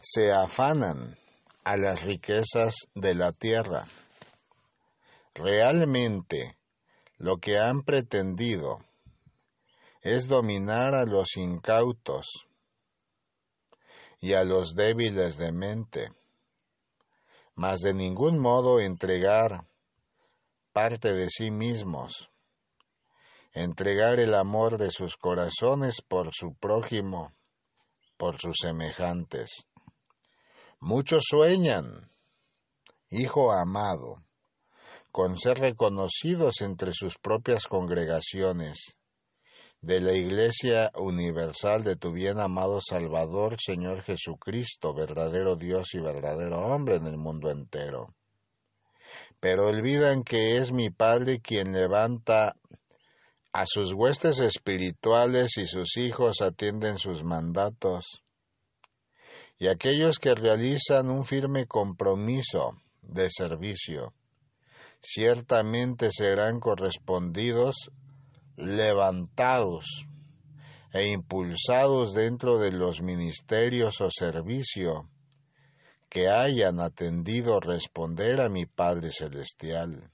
[0.00, 1.16] se afanan
[1.62, 3.84] a las riquezas de la tierra.
[5.32, 6.58] Realmente
[7.18, 8.78] lo que han pretendido
[10.02, 12.46] es dominar a los incautos
[14.20, 16.12] y a los débiles de mente,
[17.54, 19.66] mas de ningún modo entregar
[20.72, 22.30] parte de sí mismos,
[23.52, 27.30] entregar el amor de sus corazones por su prójimo,
[28.16, 29.66] por sus semejantes.
[30.80, 32.10] Muchos sueñan,
[33.10, 34.23] hijo amado,
[35.14, 38.96] con ser reconocidos entre sus propias congregaciones.
[39.80, 46.66] De la Iglesia Universal de tu bien amado Salvador, Señor Jesucristo, verdadero Dios y verdadero
[46.66, 48.16] hombre en el mundo entero.
[49.38, 52.56] Pero olvidan que es mi Padre quien levanta
[53.52, 58.24] a sus huestes espirituales y sus hijos atienden sus mandatos.
[59.58, 64.12] Y aquellos que realizan un firme compromiso de servicio,
[65.04, 67.90] ciertamente serán correspondidos,
[68.56, 70.06] levantados
[70.92, 75.10] e impulsados dentro de los ministerios o servicio
[76.08, 80.10] que hayan atendido responder a mi Padre Celestial.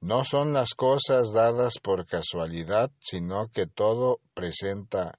[0.00, 5.18] No son las cosas dadas por casualidad, sino que todo presenta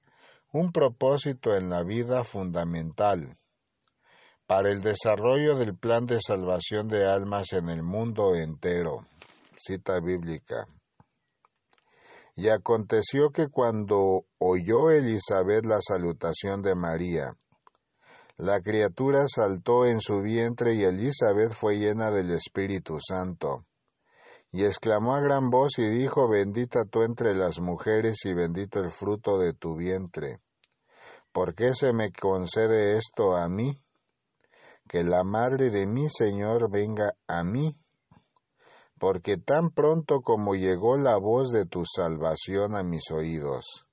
[0.52, 3.36] un propósito en la vida fundamental
[4.48, 9.04] para el desarrollo del plan de salvación de almas en el mundo entero.
[9.58, 10.66] Cita bíblica.
[12.34, 17.36] Y aconteció que cuando oyó Elizabeth la salutación de María,
[18.38, 23.66] la criatura saltó en su vientre y Elizabeth fue llena del Espíritu Santo.
[24.50, 28.88] Y exclamó a gran voz y dijo, Bendita tú entre las mujeres y bendito el
[28.88, 30.40] fruto de tu vientre.
[31.32, 33.74] ¿Por qué se me concede esto a mí?
[34.88, 37.76] Que la madre de mi Señor venga a mí
[38.98, 43.86] porque tan pronto como llegó la voz de tu salvación a mis oídos,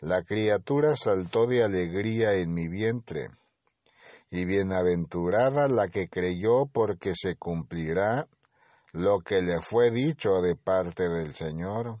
[0.00, 3.28] la criatura saltó de alegría en mi vientre,
[4.30, 8.28] y bienaventurada la que creyó porque se cumplirá
[8.92, 12.00] lo que le fue dicho de parte del Señor.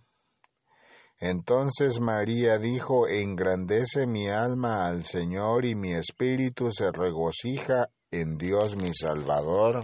[1.18, 8.76] Entonces María dijo, engrandece mi alma al Señor y mi espíritu se regocija en Dios
[8.76, 9.82] mi Salvador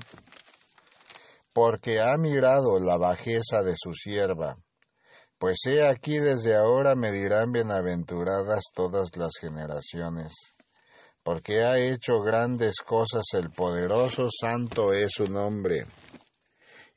[1.56, 4.58] porque ha mirado la bajeza de su sierva.
[5.38, 10.34] Pues he aquí desde ahora me dirán bienaventuradas todas las generaciones,
[11.22, 15.86] porque ha hecho grandes cosas el poderoso, santo es su nombre,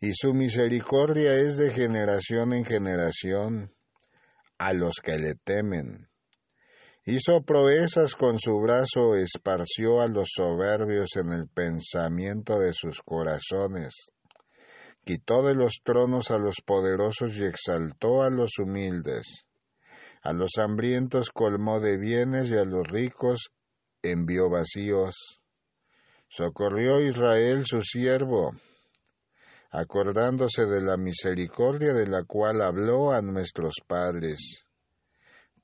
[0.01, 3.73] y su misericordia es de generación en generación
[4.57, 6.08] a los que le temen.
[7.05, 14.11] Hizo proezas con su brazo, esparció a los soberbios en el pensamiento de sus corazones
[15.09, 19.47] quitó de los tronos a los poderosos y exaltó a los humildes.
[20.21, 23.49] A los hambrientos colmó de bienes y a los ricos
[24.03, 25.41] envió vacíos.
[26.27, 28.51] Socorrió Israel su siervo,
[29.71, 34.67] acordándose de la misericordia de la cual habló a nuestros padres,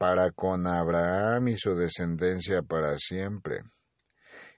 [0.05, 3.63] para con Abraham y su descendencia para siempre.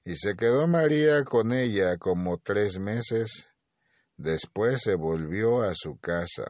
[0.04, 3.50] Y se quedó María con ella como tres meses,
[4.18, 6.46] Después se volvió a su casa.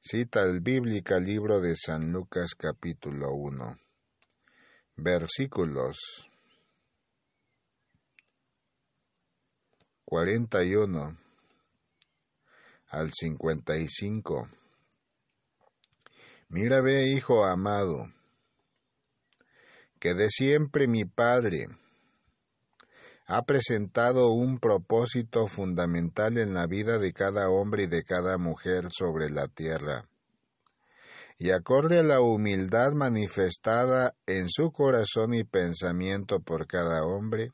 [0.00, 3.76] Cita el bíblica libro de San Lucas capítulo 1.
[4.96, 5.96] Versículos
[10.04, 11.18] 41
[12.88, 14.63] al 55.
[16.48, 18.06] Mira, ve, hijo amado,
[19.98, 21.66] que de siempre mi Padre,
[23.26, 28.88] ha presentado un propósito fundamental en la vida de cada hombre y de cada mujer
[28.90, 30.06] sobre la tierra.
[31.38, 37.52] Y acorde a la humildad manifestada en su corazón y pensamiento por cada hombre,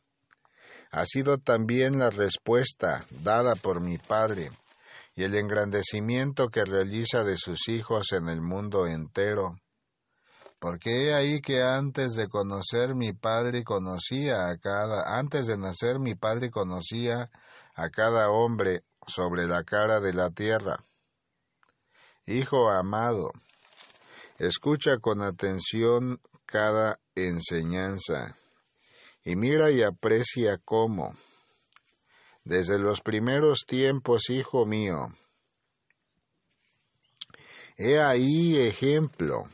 [0.90, 4.50] ha sido también la respuesta dada por mi Padre
[5.20, 9.54] y el engrandecimiento que realiza de sus hijos en el mundo entero
[10.58, 15.98] porque he ahí que antes de conocer mi padre conocía a cada, antes de nacer
[16.00, 17.30] mi padre conocía
[17.74, 20.82] a cada hombre sobre la cara de la tierra.
[22.24, 23.30] Hijo amado,
[24.38, 28.36] escucha con atención cada enseñanza
[29.22, 31.12] y mira y aprecia cómo,
[32.50, 35.06] desde los primeros tiempos, hijo mío,
[37.76, 39.44] he ahí ejemplo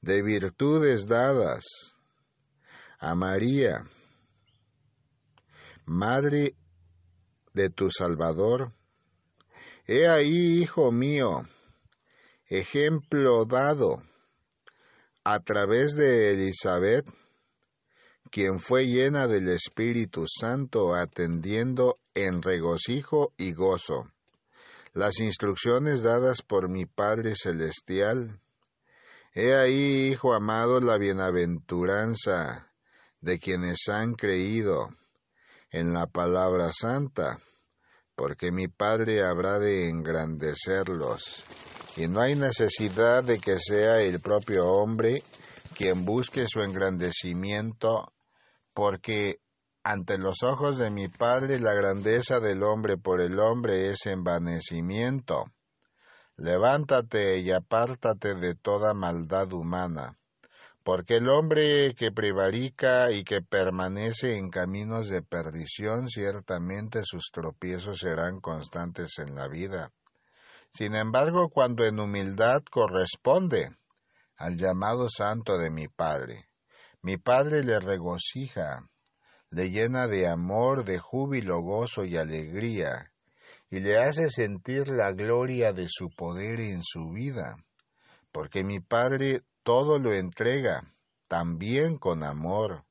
[0.00, 1.64] de virtudes dadas
[2.98, 3.84] a María,
[5.84, 6.54] Madre
[7.52, 8.72] de tu Salvador.
[9.86, 11.42] He ahí, hijo mío,
[12.46, 14.00] ejemplo dado
[15.24, 17.06] a través de Elizabeth,
[18.30, 24.10] quien fue llena del Espíritu Santo atendiendo en regocijo y gozo
[24.92, 28.40] las instrucciones dadas por mi Padre Celestial
[29.32, 32.66] He ahí, Hijo amado, la bienaventuranza
[33.20, 34.88] de quienes han creído
[35.70, 37.38] en la palabra santa,
[38.16, 41.44] porque mi Padre habrá de engrandecerlos.
[41.96, 45.22] Y no hay necesidad de que sea el propio hombre
[45.76, 48.12] quien busque su engrandecimiento,
[48.74, 49.40] porque
[49.82, 55.44] ante los ojos de mi Padre la grandeza del hombre por el hombre es envanecimiento
[56.40, 60.16] Levántate y apártate de toda maldad humana,
[60.82, 67.98] porque el hombre que prevarica y que permanece en caminos de perdición, ciertamente sus tropiezos
[67.98, 69.92] serán constantes en la vida.
[70.72, 73.76] Sin embargo, cuando en humildad corresponde
[74.38, 76.46] al llamado santo de mi Padre,
[77.02, 78.86] mi Padre le regocija,
[79.50, 83.12] le llena de amor, de júbilo, gozo y alegría,
[83.70, 87.56] y le hace sentir la gloria de su poder en su vida,
[88.32, 90.82] porque mi Padre todo lo entrega,
[91.26, 92.84] también con amor,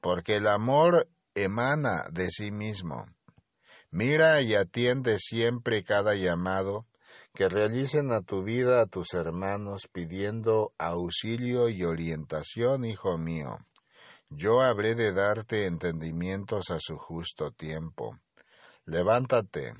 [0.00, 3.06] porque el amor emana de sí mismo.
[3.90, 6.86] Mira y atiende siempre cada llamado
[7.34, 13.58] que realicen a tu vida a tus hermanos pidiendo auxilio y orientación, hijo mío.
[14.28, 18.18] Yo habré de darte entendimientos a su justo tiempo.
[18.84, 19.74] Levántate,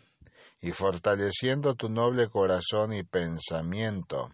[0.61, 4.30] y fortaleciendo tu noble corazón y pensamiento,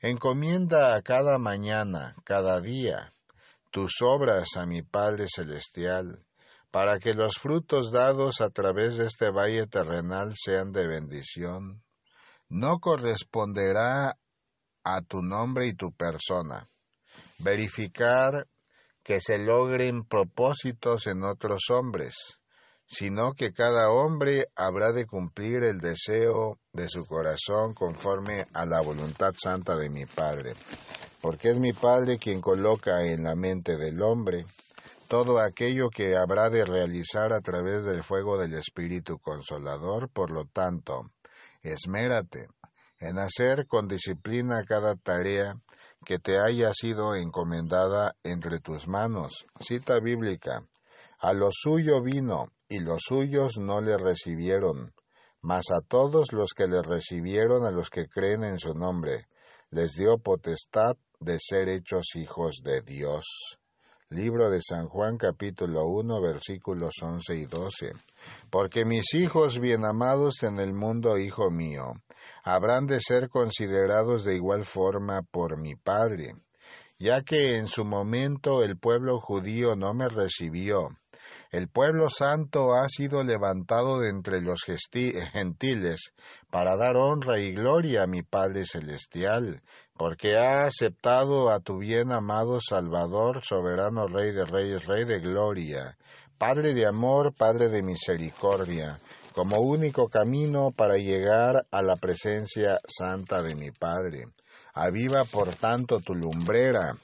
[0.00, 3.12] encomienda a cada mañana, cada día,
[3.70, 6.24] tus obras a mi Padre Celestial,
[6.70, 11.82] para que los frutos dados a través de este valle terrenal sean de bendición
[12.48, 14.16] no corresponderá
[14.84, 16.66] a tu nombre y tu persona.
[17.38, 18.46] Verificar
[19.02, 22.14] que se logren propósitos en otros hombres,
[22.86, 28.80] sino que cada hombre habrá de cumplir el deseo de su corazón conforme a la
[28.80, 30.54] voluntad santa de mi Padre,
[31.20, 34.44] porque es mi Padre quien coloca en la mente del hombre
[35.08, 40.44] todo aquello que habrá de realizar a través del fuego del Espíritu Consolador, por lo
[40.44, 41.10] tanto,
[41.62, 42.48] Esmérate
[43.00, 45.54] en hacer con disciplina cada tarea
[46.04, 49.46] que te haya sido encomendada entre tus manos.
[49.60, 50.66] Cita bíblica.
[51.20, 54.94] A lo suyo vino, y los suyos no le recibieron,
[55.40, 59.26] mas a todos los que le recibieron, a los que creen en su nombre,
[59.70, 63.58] les dio potestad de ser hechos hijos de Dios.
[64.10, 67.92] Libro de San Juan capítulo 1 versículos 11 y 12.
[68.48, 71.92] Porque mis hijos bien amados en el mundo, hijo mío,
[72.42, 76.32] habrán de ser considerados de igual forma por mi Padre,
[76.98, 80.88] ya que en su momento el pueblo judío no me recibió,
[81.50, 86.12] el pueblo santo ha sido levantado de entre los gentiles
[86.50, 89.62] para dar honra y gloria a mi Padre Celestial,
[89.98, 95.98] porque ha aceptado a tu bien amado Salvador, soberano Rey de Reyes, Rey de Gloria,
[96.38, 99.00] Padre de amor, Padre de misericordia,
[99.34, 104.28] como único camino para llegar a la presencia santa de mi Padre.
[104.72, 106.94] Aviva por tanto tu lumbrera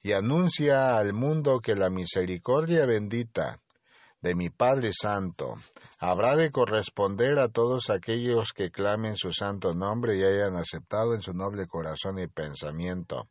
[0.00, 3.58] y anuncia al mundo que la misericordia bendita
[4.24, 5.56] de mi Padre Santo,
[5.98, 11.20] habrá de corresponder a todos aquellos que clamen su santo nombre y hayan aceptado en
[11.20, 13.28] su noble corazón y pensamiento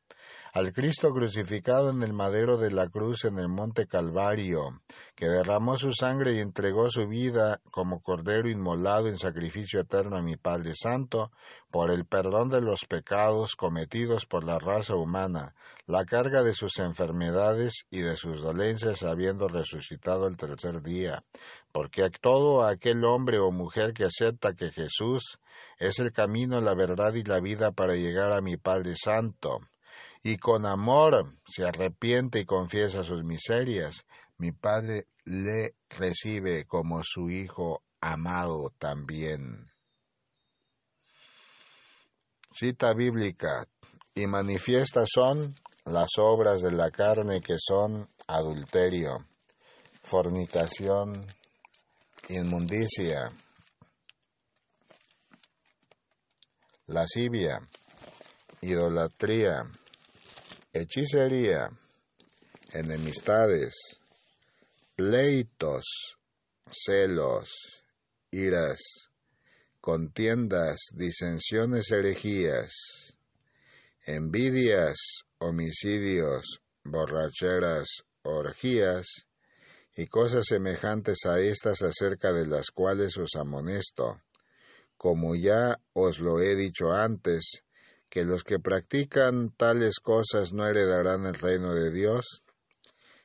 [0.53, 4.83] al Cristo crucificado en el madero de la cruz en el monte Calvario,
[5.15, 10.21] que derramó su sangre y entregó su vida como cordero inmolado en sacrificio eterno a
[10.21, 11.31] mi Padre Santo,
[11.71, 15.55] por el perdón de los pecados cometidos por la raza humana,
[15.87, 21.23] la carga de sus enfermedades y de sus dolencias habiendo resucitado el tercer día,
[21.71, 25.39] porque a todo aquel hombre o mujer que acepta que Jesús
[25.79, 29.61] es el camino, la verdad y la vida para llegar a mi Padre Santo,
[30.23, 34.05] y con amor se arrepiente y confiesa sus miserias,
[34.37, 39.69] mi Padre le recibe como su Hijo amado también.
[42.51, 43.67] Cita bíblica.
[44.15, 45.55] Y manifiestas son
[45.85, 49.25] las obras de la carne que son adulterio,
[50.03, 51.25] fornicación,
[52.29, 53.25] inmundicia,
[56.85, 57.59] lascivia,
[58.61, 59.63] idolatría,
[60.73, 61.69] hechicería,
[62.73, 63.73] enemistades,
[64.95, 65.85] pleitos,
[66.71, 67.49] celos,
[68.31, 68.79] iras,
[69.79, 72.71] contiendas, disensiones, herejías,
[74.05, 74.97] envidias,
[75.37, 77.87] homicidios, borracheras,
[78.23, 79.27] orgías,
[79.95, 84.21] y cosas semejantes a estas acerca de las cuales os amonesto,
[84.97, 87.63] como ya os lo he dicho antes,
[88.13, 92.43] que los que practican tales cosas no heredarán el reino de Dios,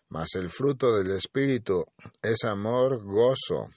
[0.09, 1.85] mas el fruto del Espíritu
[2.23, 3.69] es amor, gozo,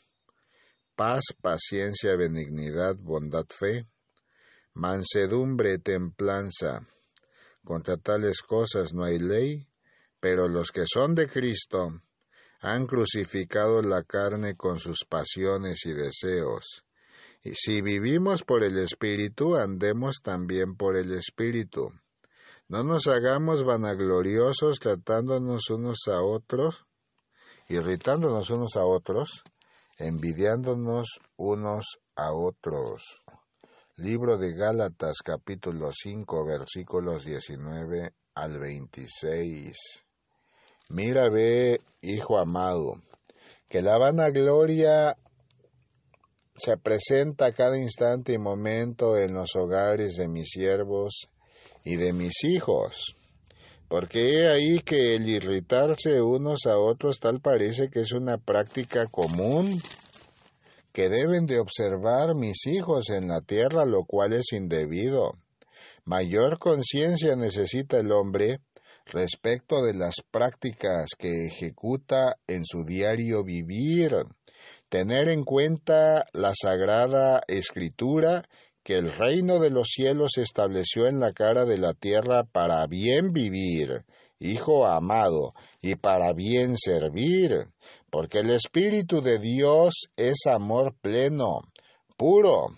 [0.96, 3.90] paz, paciencia, benignidad, bondad, fe,
[4.74, 6.80] mansedumbre, templanza.
[7.62, 9.68] Contra tales cosas no hay ley,
[10.22, 11.90] pero los que son de Cristo
[12.62, 16.86] han crucificado la carne con sus pasiones y deseos.
[17.44, 21.90] Si vivimos por el Espíritu, andemos también por el Espíritu.
[22.68, 26.86] No nos hagamos vanagloriosos tratándonos unos a otros,
[27.68, 29.44] irritándonos unos a otros,
[29.98, 33.20] envidiándonos unos a otros.
[33.96, 39.76] Libro de Gálatas capítulo 5 versículos 19 al 26.
[40.90, 43.02] Mira, ve, hijo amado,
[43.68, 45.18] que la vanagloria
[46.64, 51.28] se presenta cada instante y momento en los hogares de mis siervos
[51.84, 53.16] y de mis hijos.
[53.88, 59.08] Porque he ahí que el irritarse unos a otros tal parece que es una práctica
[59.08, 59.82] común
[60.94, 65.34] que deben de observar mis hijos en la tierra, lo cual es indebido.
[66.06, 68.60] Mayor conciencia necesita el hombre
[69.06, 74.16] respecto de las prácticas que ejecuta en su diario vivir,
[74.92, 78.44] tener en cuenta la sagrada escritura
[78.84, 83.32] que el reino de los cielos estableció en la cara de la tierra para bien
[83.32, 84.04] vivir,
[84.38, 87.70] hijo amado, y para bien servir,
[88.10, 91.62] porque el Espíritu de Dios es amor pleno,
[92.18, 92.76] puro,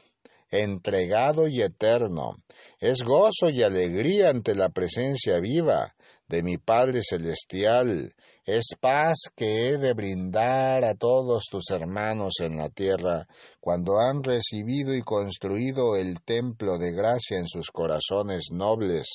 [0.52, 2.36] entregado y eterno,
[2.78, 5.96] es gozo y alegría ante la presencia viva
[6.28, 8.14] de mi Padre Celestial,
[8.46, 13.28] es paz que he de brindar a todos tus hermanos en la tierra
[13.62, 19.08] cuando han recibido y construido el templo de gracia en sus corazones nobles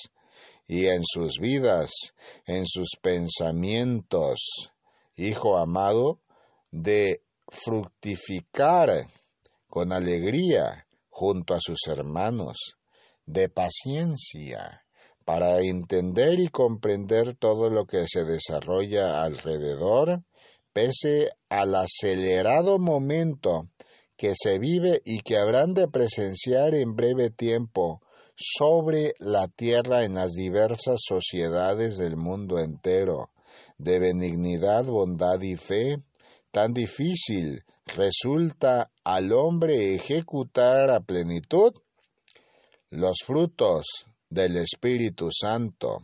[0.67, 1.91] y en sus vidas,
[2.47, 4.71] en sus pensamientos,
[5.17, 6.21] Hijo amado,
[6.71, 9.09] de fructificar
[9.69, 12.77] con alegría junto a sus hermanos,
[13.27, 14.85] de paciencia,
[15.29, 20.23] para entender y comprender todo lo que se desarrolla alrededor,
[20.73, 23.69] pese al acelerado momento
[24.17, 28.01] que se vive y que habrán de presenciar en breve tiempo
[28.37, 33.29] sobre la tierra en las diversas sociedades del mundo entero,
[33.77, 35.99] de benignidad, bondad y fe,
[36.53, 37.65] tan difícil
[37.95, 41.75] resulta al hombre ejecutar a plenitud
[42.89, 46.03] los frutos del Espíritu Santo,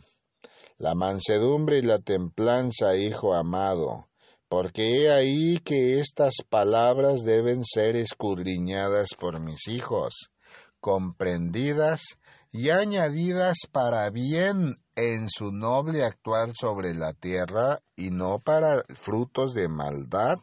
[0.77, 4.07] la mansedumbre y la templanza, Hijo amado,
[4.49, 10.31] porque he ahí que estas palabras deben ser escudriñadas por mis hijos,
[10.79, 12.01] comprendidas
[12.51, 19.53] y añadidas para bien en su noble actuar sobre la tierra y no para frutos
[19.53, 20.37] de maldad,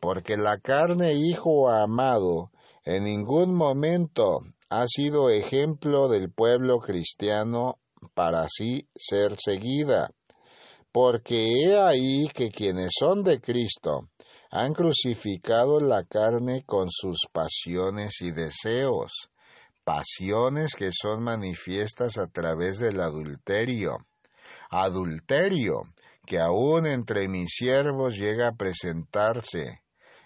[0.00, 2.50] porque la carne, Hijo amado,
[2.84, 7.78] en ningún momento ha sido ejemplo del pueblo cristiano
[8.14, 10.10] para así ser seguida,
[10.92, 14.08] porque he ahí que quienes son de Cristo
[14.50, 19.30] han crucificado la carne con sus pasiones y deseos,
[19.84, 24.06] pasiones que son manifiestas a través del adulterio,
[24.70, 25.82] adulterio
[26.26, 29.82] que aún entre mis siervos llega a presentarse,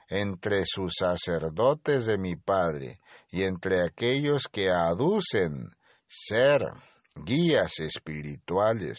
[0.09, 3.01] entre sus sacerdotes de mi Padre,
[3.31, 5.70] y entre aquellos que aducen
[6.07, 6.72] ser
[7.14, 8.99] guías espirituales,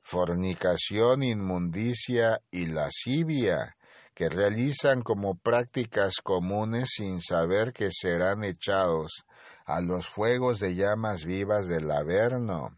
[0.00, 3.76] fornicación, inmundicia y lascivia,
[4.14, 9.24] que realizan como prácticas comunes sin saber que serán echados
[9.64, 12.77] a los fuegos de llamas vivas del Averno,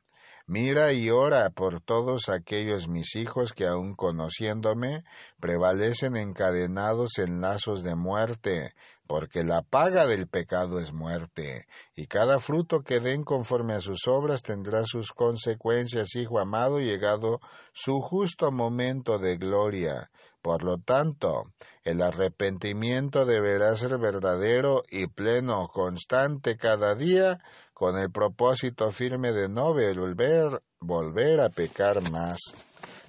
[0.52, 5.04] Mira y ora por todos aquellos mis hijos que aun conociéndome
[5.38, 8.74] prevalecen encadenados en lazos de muerte,
[9.06, 14.08] porque la paga del pecado es muerte, y cada fruto que den conforme a sus
[14.08, 17.38] obras tendrá sus consecuencias, hijo amado, llegado
[17.72, 20.10] su justo momento de gloria.
[20.42, 21.52] Por lo tanto,
[21.84, 27.38] el arrepentimiento deberá ser verdadero y pleno, constante cada día,
[27.80, 32.38] con el propósito firme de no volver, volver a pecar más.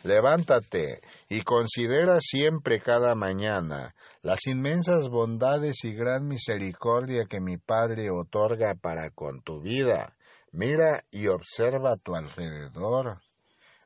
[0.06, 8.12] Levántate y considera siempre cada mañana las inmensas bondades y gran misericordia que mi Padre
[8.12, 10.16] otorga para con tu vida.
[10.54, 13.20] Mira y observa a tu alrededor.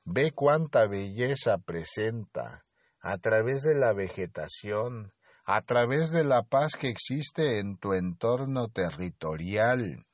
[0.03, 2.63] Ve cuánta belleza presenta
[3.01, 5.13] a través de la vegetación,
[5.45, 10.05] a través de la paz que existe en tu entorno territorial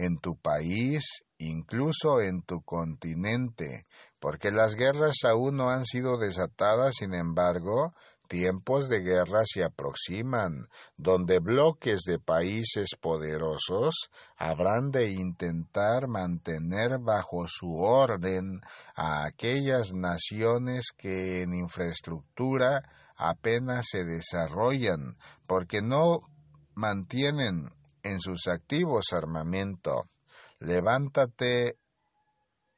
[0.00, 1.04] en tu país,
[1.36, 3.84] incluso en tu continente,
[4.18, 7.92] porque las guerras aún no han sido desatadas, sin embargo,
[8.26, 17.46] tiempos de guerra se aproximan, donde bloques de países poderosos habrán de intentar mantener bajo
[17.46, 18.60] su orden
[18.94, 22.84] a aquellas naciones que en infraestructura
[23.16, 26.20] apenas se desarrollan, porque no
[26.74, 27.70] mantienen
[28.02, 30.08] en sus activos armamento.
[30.58, 31.76] Levántate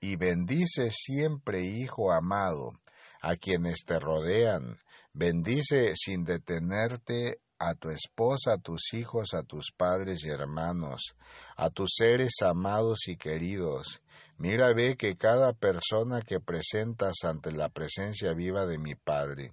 [0.00, 2.72] y bendice siempre, Hijo amado,
[3.20, 4.78] a quienes te rodean.
[5.12, 11.14] Bendice sin detenerte a tu esposa, a tus hijos, a tus padres y hermanos,
[11.56, 14.02] a tus seres amados y queridos.
[14.38, 19.52] Mira, ve que cada persona que presentas ante la presencia viva de mi Padre,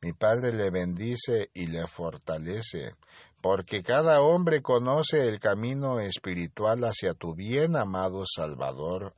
[0.00, 2.94] mi Padre le bendice y le fortalece,
[3.40, 9.14] porque cada hombre conoce el camino espiritual hacia tu bien amado Salvador,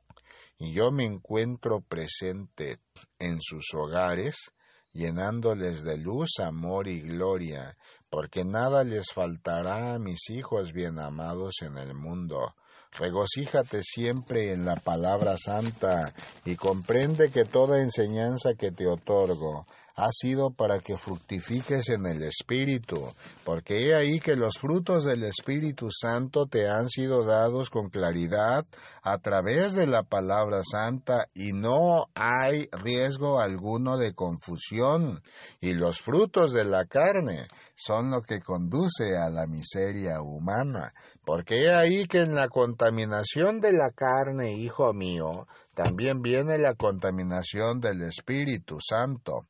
[0.59, 2.77] y yo me encuentro presente
[3.17, 4.51] en sus hogares,
[4.93, 7.77] llenándoles de luz, amor y gloria,
[8.09, 12.53] porque nada les faltará a mis hijos bien amados en el mundo.
[12.97, 16.13] Regocíjate siempre en la palabra santa
[16.43, 19.65] y comprende que toda enseñanza que te otorgo
[19.95, 23.13] ha sido para que fructifiques en el Espíritu,
[23.45, 28.65] porque he ahí que los frutos del Espíritu Santo te han sido dados con claridad
[29.03, 35.21] a través de la palabra santa y no hay riesgo alguno de confusión,
[35.59, 40.93] y los frutos de la carne son lo que conduce a la miseria humana,
[41.23, 46.73] porque he ahí que en la contaminación de la carne, hijo mío, también viene la
[46.73, 49.47] contaminación del Espíritu Santo.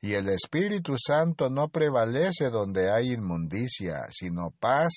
[0.00, 4.92] Y el Espíritu Santo no prevalece donde hay inmundicia, sino paz,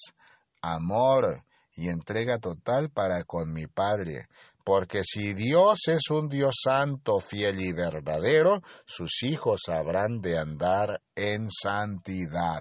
[0.61, 1.43] amor
[1.75, 4.27] y entrega total para con mi Padre.
[4.65, 11.01] Porque si Dios es un Dios santo, fiel y verdadero, sus hijos habrán de andar
[11.15, 12.59] en santidad.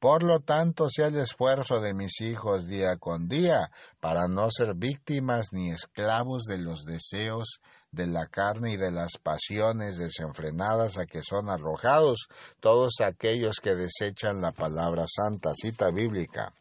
[0.00, 4.74] Por lo tanto, sea el esfuerzo de mis hijos día con día, para no ser
[4.74, 11.06] víctimas ni esclavos de los deseos de la carne y de las pasiones desenfrenadas a
[11.06, 12.28] que son arrojados
[12.60, 16.54] todos aquellos que desechan la palabra santa, cita bíblica.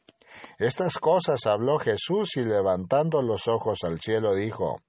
[0.57, 4.81] Estas cosas habló Jesús y levantando los ojos al cielo dijo,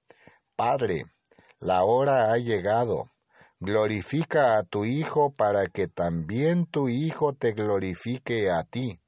[0.55, 1.03] Padre,
[1.59, 3.11] la hora ha llegado
[3.59, 8.99] glorifica a tu Hijo para que también tu Hijo te glorifique a ti.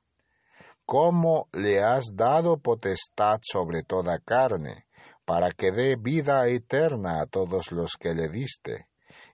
[0.85, 4.85] Como le has dado potestad sobre toda carne,
[5.25, 8.87] para que dé vida eterna a todos los que le diste.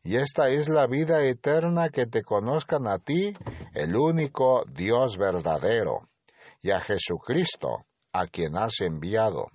[0.04, 3.34] Y esta es la vida eterna que te conozcan a ti,
[3.74, 6.10] el único Dios verdadero,
[6.62, 9.48] y a Jesucristo, a quien has enviado.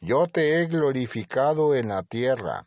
[0.00, 2.66] Yo te he glorificado en la tierra,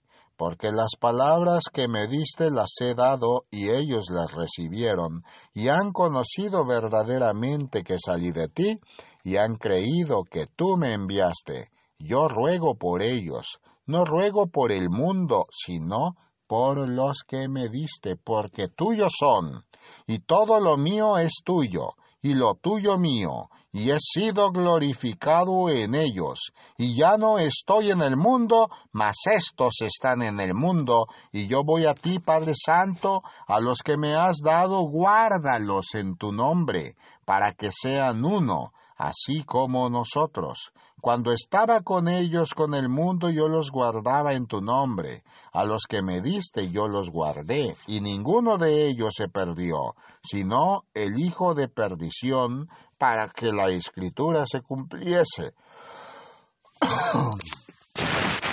[0.41, 5.23] porque las palabras que me diste las he dado y ellos las recibieron,
[5.53, 8.79] y han conocido verdaderamente que salí de ti,
[9.23, 11.69] y han creído que tú me enviaste.
[11.99, 16.15] Yo ruego por ellos, no ruego por el mundo, sino
[16.47, 19.63] por los que me diste, porque tuyos son,
[20.07, 21.89] y todo lo mío es tuyo,
[22.19, 28.01] y lo tuyo mío, y he sido glorificado en ellos, y ya no estoy en
[28.01, 33.21] el mundo, mas estos están en el mundo, y yo voy a ti, Padre Santo,
[33.47, 36.95] a los que me has dado, guárdalos en tu nombre,
[37.25, 40.71] para que sean uno, así como nosotros.
[41.01, 45.23] Cuando estaba con ellos con el mundo yo los guardaba en tu nombre.
[45.51, 50.83] A los que me diste yo los guardé, y ninguno de ellos se perdió, sino
[50.93, 52.69] el hijo de perdición,
[52.99, 55.53] para que la escritura se cumpliese.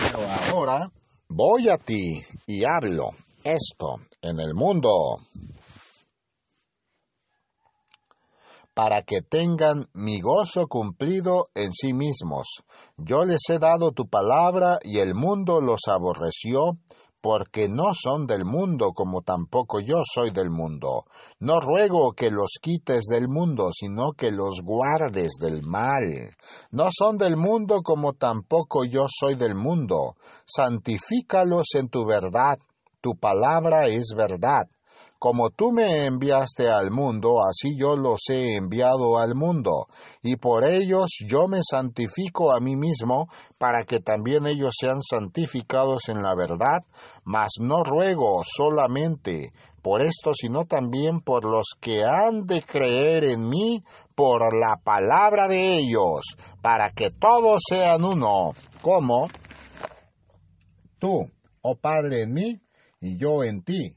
[0.00, 0.20] Pero
[0.50, 0.90] ahora
[1.28, 3.10] voy a ti y hablo
[3.44, 5.18] esto en el mundo
[8.78, 12.62] para que tengan mi gozo cumplido en sí mismos.
[12.96, 16.78] Yo les he dado tu palabra y el mundo los aborreció,
[17.20, 21.06] porque no son del mundo como tampoco yo soy del mundo.
[21.40, 26.36] No ruego que los quites del mundo, sino que los guardes del mal.
[26.70, 30.14] No son del mundo como tampoco yo soy del mundo.
[30.46, 32.60] Santifícalos en tu verdad.
[33.00, 34.68] Tu palabra es verdad.
[35.18, 39.88] Como tú me enviaste al mundo, así yo los he enviado al mundo,
[40.22, 43.26] y por ellos yo me santifico a mí mismo,
[43.58, 46.84] para que también ellos sean santificados en la verdad,
[47.24, 49.50] mas no ruego solamente
[49.82, 53.82] por esto, sino también por los que han de creer en mí
[54.14, 59.28] por la palabra de ellos, para que todos sean uno, como
[60.98, 61.28] tú
[61.62, 62.60] oh Padre, en mí
[63.00, 63.96] y yo en ti,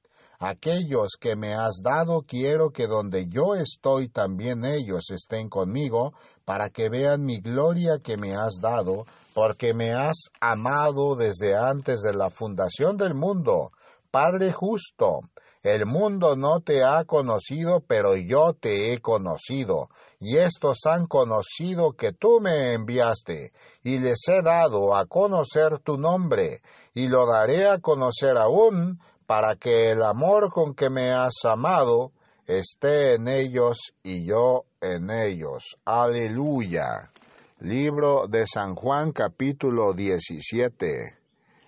[0.41, 6.13] aquellos que me has dado quiero que donde yo estoy también ellos estén conmigo,
[6.45, 9.05] para que vean mi gloria que me has dado,
[9.35, 13.71] porque me has amado desde antes de la fundación del mundo.
[14.09, 15.19] Padre justo,
[15.61, 19.89] el mundo no te ha conocido, pero yo te he conocido,
[20.19, 23.53] y estos han conocido que tú me enviaste,
[23.83, 26.61] y les he dado a conocer tu nombre,
[26.95, 28.99] y lo daré a conocer aún,
[29.31, 32.11] para que el amor con que me has amado
[32.45, 35.77] esté en ellos y yo en ellos.
[35.85, 37.13] Aleluya.
[37.59, 41.17] Libro de San Juan capítulo 17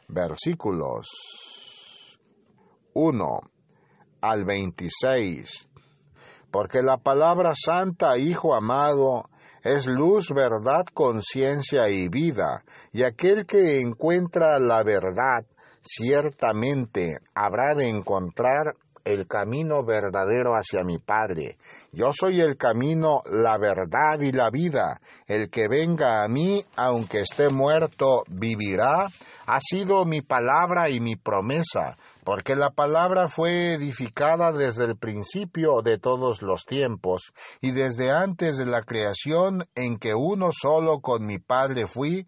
[0.09, 1.07] versículos
[2.95, 3.39] 1
[4.19, 5.69] al 26.
[6.51, 9.29] Porque la palabra santa, Hijo amado,
[9.63, 15.45] es luz, verdad, conciencia y vida, y aquel que encuentra la verdad
[15.83, 21.57] ciertamente habrá de encontrar el camino verdadero hacia mi Padre.
[21.91, 25.01] Yo soy el camino, la verdad y la vida.
[25.27, 29.09] El que venga a mí, aunque esté muerto, vivirá.
[29.45, 35.81] Ha sido mi palabra y mi promesa, porque la palabra fue edificada desde el principio
[35.83, 41.25] de todos los tiempos, y desde antes de la creación en que uno solo con
[41.25, 42.25] mi Padre fui,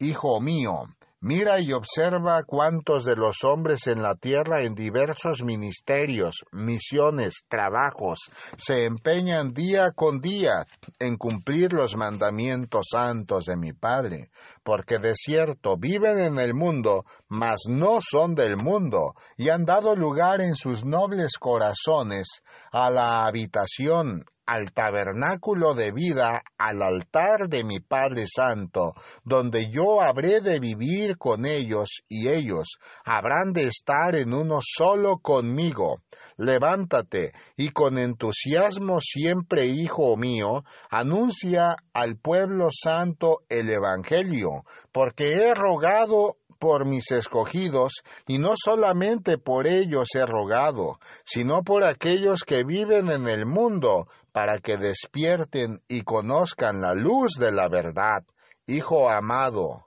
[0.00, 0.86] Hijo mío,
[1.26, 8.18] Mira y observa cuántos de los hombres en la tierra en diversos ministerios, misiones, trabajos,
[8.58, 10.66] se empeñan día con día
[10.98, 14.32] en cumplir los mandamientos santos de mi Padre,
[14.62, 19.96] porque de cierto viven en el mundo, mas no son del mundo, y han dado
[19.96, 27.64] lugar en sus nobles corazones a la habitación al tabernáculo de vida, al altar de
[27.64, 28.94] mi Padre Santo,
[29.24, 35.18] donde yo habré de vivir con ellos y ellos habrán de estar en uno solo
[35.18, 36.02] conmigo.
[36.36, 45.54] Levántate y con entusiasmo siempre, hijo mío, anuncia al pueblo santo el Evangelio, porque he
[45.54, 52.64] rogado por mis escogidos, y no solamente por ellos he rogado, sino por aquellos que
[52.64, 58.24] viven en el mundo, para que despierten y conozcan la luz de la verdad.
[58.66, 59.86] Hijo amado,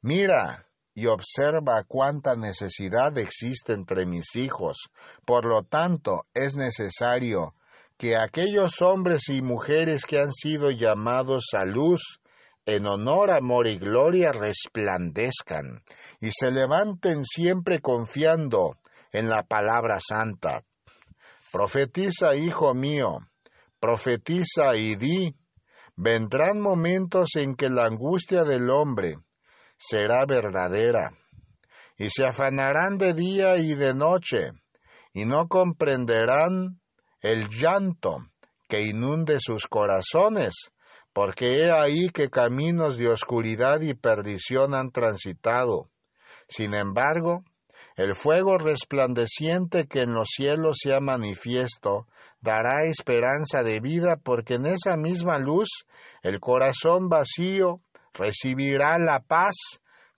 [0.00, 4.90] mira y observa cuánta necesidad existe entre mis hijos.
[5.24, 7.54] Por lo tanto, es necesario
[7.96, 12.20] que aquellos hombres y mujeres que han sido llamados a luz,
[12.66, 15.82] en honor, amor y gloria resplandezcan
[16.20, 18.76] y se levanten siempre confiando
[19.10, 20.62] en la palabra santa.
[21.50, 23.18] Profetiza, hijo mío,
[23.80, 25.34] profetiza y di,
[25.96, 29.16] vendrán momentos en que la angustia del hombre
[29.76, 31.10] será verdadera,
[31.98, 34.52] y se afanarán de día y de noche,
[35.12, 36.80] y no comprenderán
[37.20, 38.16] el llanto
[38.68, 40.54] que inunde sus corazones,
[41.12, 45.88] porque he ahí que caminos de oscuridad y perdición han transitado.
[46.48, 47.44] Sin embargo,
[47.96, 52.06] el fuego resplandeciente que en los cielos se ha manifiesto
[52.40, 55.68] dará esperanza de vida, porque en esa misma luz
[56.22, 57.80] el corazón vacío
[58.14, 59.54] recibirá la paz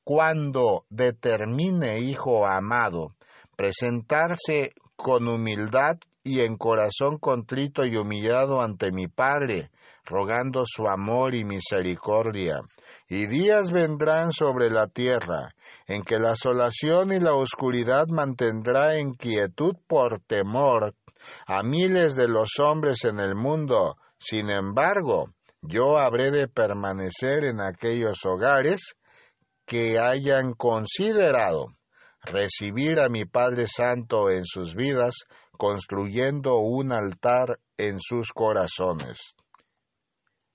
[0.05, 3.15] cuando determine, hijo amado,
[3.57, 9.71] presentarse con humildad y en corazón contrito y humillado ante mi Padre,
[10.05, 12.61] rogando su amor y misericordia.
[13.09, 15.55] Y días vendrán sobre la tierra,
[15.87, 20.95] en que la asolación y la oscuridad mantendrá en quietud por temor
[21.47, 23.97] a miles de los hombres en el mundo.
[24.19, 25.31] Sin embargo,
[25.61, 28.97] yo habré de permanecer en aquellos hogares
[29.67, 31.69] que hayan considerado
[32.23, 35.15] recibir a mi Padre Santo en sus vidas,
[35.57, 39.37] construyendo un altar en sus corazones.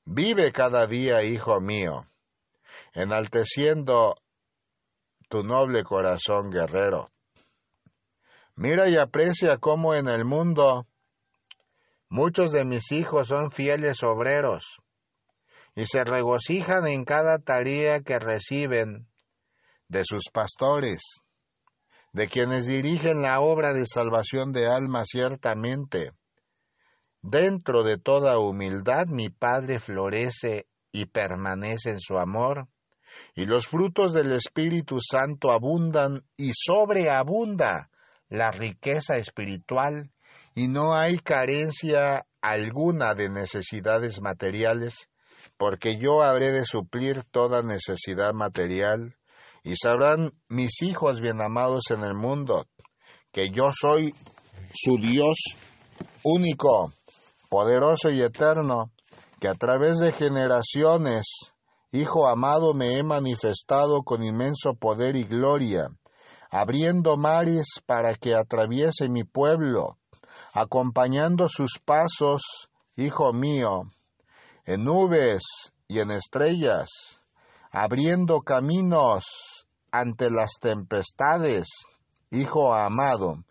[0.06, 2.08] Vive cada día, hijo mío,
[2.94, 4.16] enalteciendo
[5.30, 7.10] tu noble corazón guerrero.
[8.56, 10.88] Mira y aprecia cómo en el mundo
[12.10, 14.82] muchos de mis hijos son fieles obreros
[15.76, 19.08] y se regocijan en cada tarea que reciben
[19.88, 21.02] de sus pastores
[22.14, 26.12] de quienes dirigen la obra de salvación de alma ciertamente.
[27.22, 32.68] Dentro de toda humildad mi Padre florece y permanece en su amor,
[33.36, 37.90] y los frutos del Espíritu Santo abundan y sobreabunda
[38.30, 40.12] la riqueza espiritual,
[40.56, 45.10] y no hay carencia alguna de necesidades materiales,
[45.58, 49.16] porque yo habré de suplir toda necesidad material,
[49.64, 52.66] y sabrán mis hijos bien amados en el mundo,
[53.32, 54.14] que yo soy
[54.74, 55.38] su Dios
[56.24, 56.92] único,
[57.50, 58.92] poderoso y eterno,
[59.40, 61.26] que a través de generaciones,
[61.92, 65.90] Hijo amado, me he manifestado con inmenso poder y gloria,
[66.52, 69.98] abriendo mares para que atraviese mi pueblo,
[70.54, 73.92] acompañando sus pasos, Hijo mío,
[74.66, 75.42] en nubes
[75.88, 77.19] y en estrellas,
[77.72, 81.68] abriendo caminos ante las tempestades,
[82.32, 83.44] Hijo amado,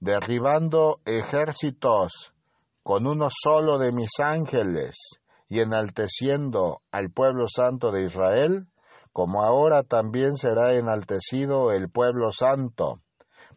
[0.00, 2.34] derribando ejércitos
[2.82, 4.96] con uno solo de mis ángeles,
[5.48, 8.66] y enalteciendo al pueblo santo de Israel,
[9.12, 13.00] como ahora también será enaltecido el pueblo santo,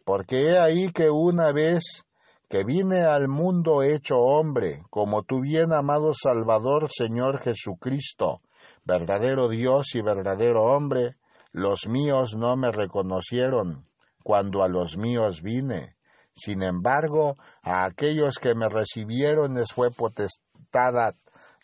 [0.04, 2.04] porque he ahí que una vez
[2.48, 8.40] que vine al mundo hecho hombre, como tu bien amado Salvador Señor Jesucristo,
[8.88, 11.16] verdadero Dios y verdadero hombre,
[11.52, 13.86] los míos no me reconocieron
[14.22, 15.96] cuando a los míos vine.
[16.32, 21.14] Sin embargo, a aquellos que me recibieron les fue potestad,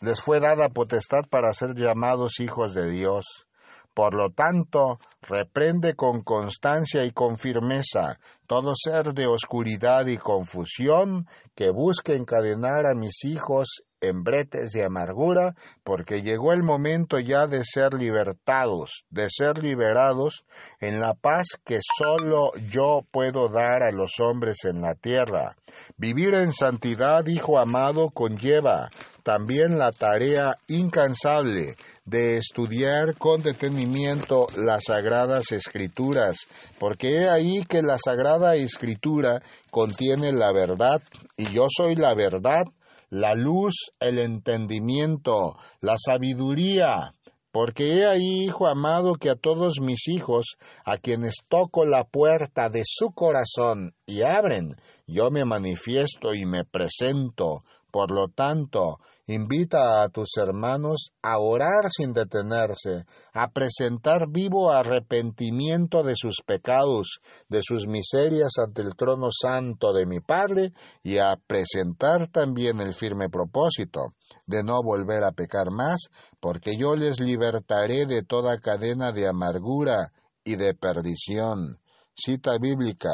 [0.00, 3.46] les dada potestad para ser llamados hijos de Dios.
[3.94, 11.26] Por lo tanto, reprende con constancia y con firmeza todo ser de oscuridad y confusión
[11.54, 17.46] que busque encadenar a mis hijos en bretes de amargura, porque llegó el momento ya
[17.46, 20.44] de ser libertados, de ser liberados
[20.80, 25.56] en la paz que sólo yo puedo dar a los hombres en la tierra.
[25.96, 28.90] Vivir en santidad, Hijo amado, conlleva
[29.24, 31.74] también la tarea incansable
[32.04, 36.36] de estudiar con detenimiento las sagradas escrituras,
[36.78, 41.02] porque he ahí que la sagrada escritura contiene la verdad,
[41.36, 42.64] y yo soy la verdad,
[43.08, 47.14] la luz, el entendimiento, la sabiduría,
[47.50, 52.68] porque he ahí, hijo amado, que a todos mis hijos, a quienes toco la puerta
[52.68, 54.74] de su corazón y abren,
[55.06, 57.62] yo me manifiesto y me presento.
[57.92, 66.02] Por lo tanto, Invita a tus hermanos a orar sin detenerse, a presentar vivo arrepentimiento
[66.02, 71.36] de sus pecados, de sus miserias ante el trono santo de mi Padre, y a
[71.46, 74.10] presentar también el firme propósito
[74.46, 80.12] de no volver a pecar más, porque yo les libertaré de toda cadena de amargura
[80.44, 81.80] y de perdición.
[82.14, 83.10] Cita bíblica.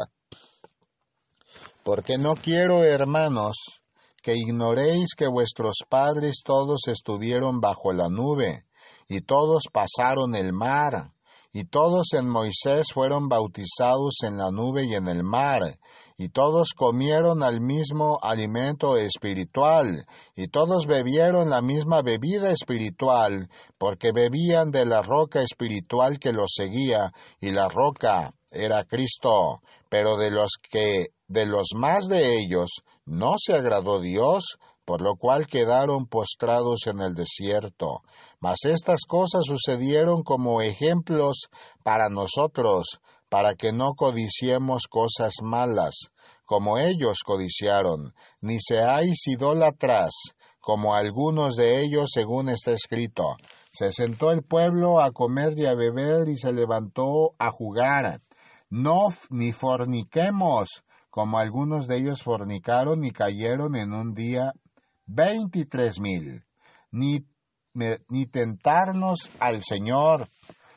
[1.85, 3.80] Porque no quiero, hermanos,
[4.23, 8.65] que ignoréis que vuestros padres todos estuvieron bajo la nube,
[9.09, 11.13] y todos pasaron el mar,
[11.53, 15.79] y todos en Moisés fueron bautizados en la nube y en el mar,
[16.17, 20.07] y todos comieron al mismo alimento espiritual,
[20.37, 23.49] y todos bebieron la misma bebida espiritual,
[23.79, 30.17] porque bebían de la roca espiritual que los seguía, y la roca era Cristo, pero
[30.17, 32.71] de los que de los más de ellos
[33.07, 38.03] no se agradó Dios, por lo cual quedaron postrados en el desierto.
[38.41, 41.49] Mas estas cosas sucedieron como ejemplos
[41.85, 46.11] para nosotros, para que no codiciemos cosas malas,
[46.45, 50.11] como ellos codiciaron, ni seáis idólatras,
[50.59, 53.37] como algunos de ellos según está escrito.
[53.73, 58.21] Se sentó el pueblo a comer y a beber y se levantó a jugar.
[58.71, 64.53] No ni forniquemos, como algunos de ellos fornicaron y cayeron en un día
[65.07, 66.45] veintitrés mil,
[66.93, 67.27] ni,
[67.75, 70.29] ni tentarnos al Señor,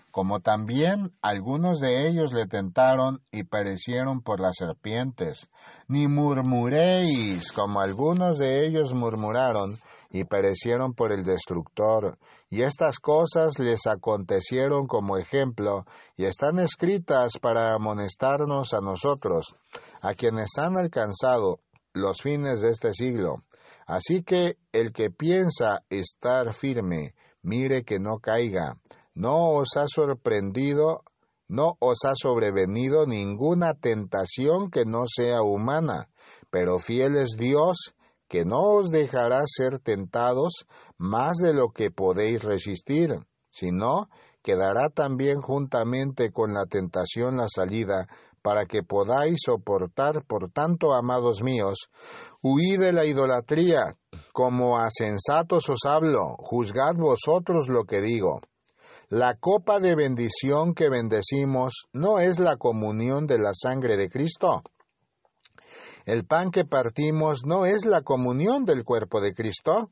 [0.10, 5.50] como también algunos de ellos le tentaron y perecieron por las serpientes.
[5.88, 9.76] Ni murmuréis, como algunos de ellos murmuraron
[10.14, 12.20] y perecieron por el destructor.
[12.50, 15.86] Y estas cosas les acontecieron como ejemplo,
[16.16, 19.56] y están escritas para amonestarnos a nosotros,
[20.02, 21.60] a quienes han alcanzado
[21.94, 23.44] los fines de este siglo.
[23.88, 28.78] Así que el que piensa estar firme, mire que no caiga.
[29.16, 31.04] No os ha sorprendido,
[31.48, 36.08] no os ha sobrevenido ninguna tentación que no sea humana,
[36.52, 37.96] pero fiel es Dios,
[38.34, 40.66] que no os dejará ser tentados
[40.98, 43.20] más de lo que podéis resistir,
[43.52, 44.10] sino
[44.42, 48.08] que dará también juntamente con la tentación la salida
[48.42, 50.26] para que podáis soportar.
[50.26, 51.92] Por tanto, amados míos,
[52.42, 54.00] huid de la idolatría,
[54.32, 58.42] como a sensatos os hablo, juzgad vosotros lo que digo.
[59.10, 64.64] La copa de bendición que bendecimos no es la comunión de la sangre de Cristo.
[66.06, 69.92] El pan que partimos no es la comunión del cuerpo de Cristo,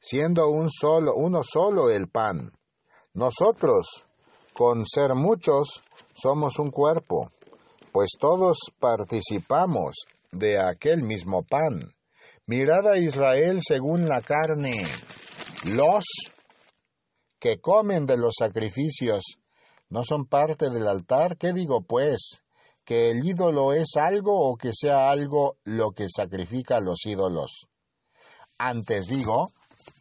[0.00, 2.52] siendo un solo, uno solo el pan.
[3.14, 4.06] Nosotros,
[4.52, 5.82] con ser muchos,
[6.12, 7.30] somos un cuerpo,
[7.92, 11.94] pues todos participamos de aquel mismo pan.
[12.46, 14.72] Mirad a Israel según la carne.
[15.66, 16.04] Los
[17.38, 19.22] que comen de los sacrificios
[19.88, 21.36] no son parte del altar.
[21.36, 22.42] ¿Qué digo pues?
[22.88, 27.66] ¿Que el ídolo es algo o que sea algo lo que sacrifica a los ídolos?
[28.58, 29.50] Antes digo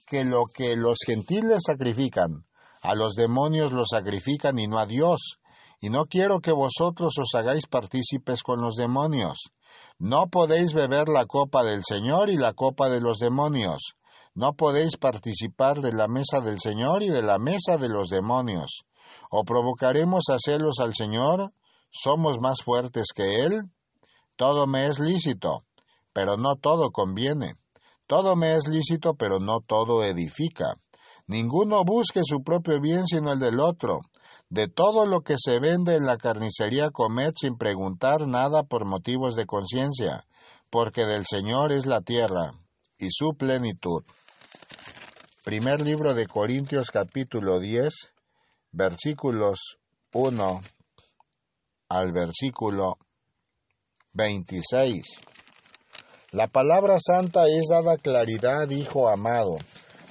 [0.07, 2.45] que lo que los gentiles sacrifican,
[2.81, 5.41] a los demonios lo sacrifican y no a Dios.
[5.81, 9.51] Y no quiero que vosotros os hagáis partícipes con los demonios.
[9.99, 13.97] No podéis beber la copa del Señor y la copa de los demonios.
[14.33, 18.85] No podéis participar de la mesa del Señor y de la mesa de los demonios.
[19.29, 21.51] ¿O provocaremos a celos al Señor?
[21.89, 23.71] ¿Somos más fuertes que Él?
[24.35, 25.63] Todo me es lícito,
[26.13, 27.55] pero no todo conviene.
[28.05, 30.75] Todo me es lícito, pero no todo edifica.
[31.25, 33.99] Ninguno busque su propio bien sino el del otro.
[34.49, 39.35] De todo lo que se vende en la carnicería comed sin preguntar nada por motivos
[39.35, 40.25] de conciencia,
[40.69, 42.53] porque del Señor es la tierra
[42.97, 44.03] y su plenitud.
[45.43, 47.93] Primer libro de Corintios capítulo 10,
[48.71, 49.79] versículos
[50.13, 50.61] 1
[51.89, 52.97] al versículo
[54.13, 55.03] 26.
[56.31, 59.57] La palabra santa es dada claridad, hijo amado,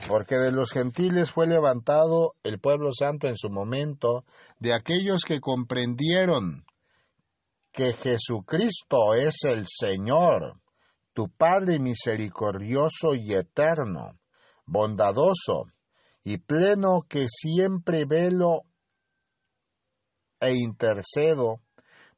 [0.09, 4.25] porque de los gentiles fue levantado el pueblo santo en su momento,
[4.59, 6.65] de aquellos que comprendieron
[7.73, 10.61] que Jesucristo es el Señor,
[11.13, 14.19] tu Padre misericordioso y eterno
[14.67, 15.67] bondadoso
[16.25, 18.63] y pleno que siempre velo
[20.41, 21.61] e intercedo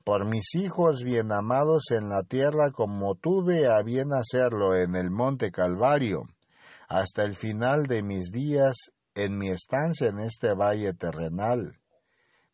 [0.08, 5.10] por mis hijos bien amados en la tierra como tuve a bien hacerlo en el
[5.10, 6.24] monte Calvario,
[6.88, 8.72] hasta el final de mis días
[9.14, 11.78] en mi estancia en este valle terrenal.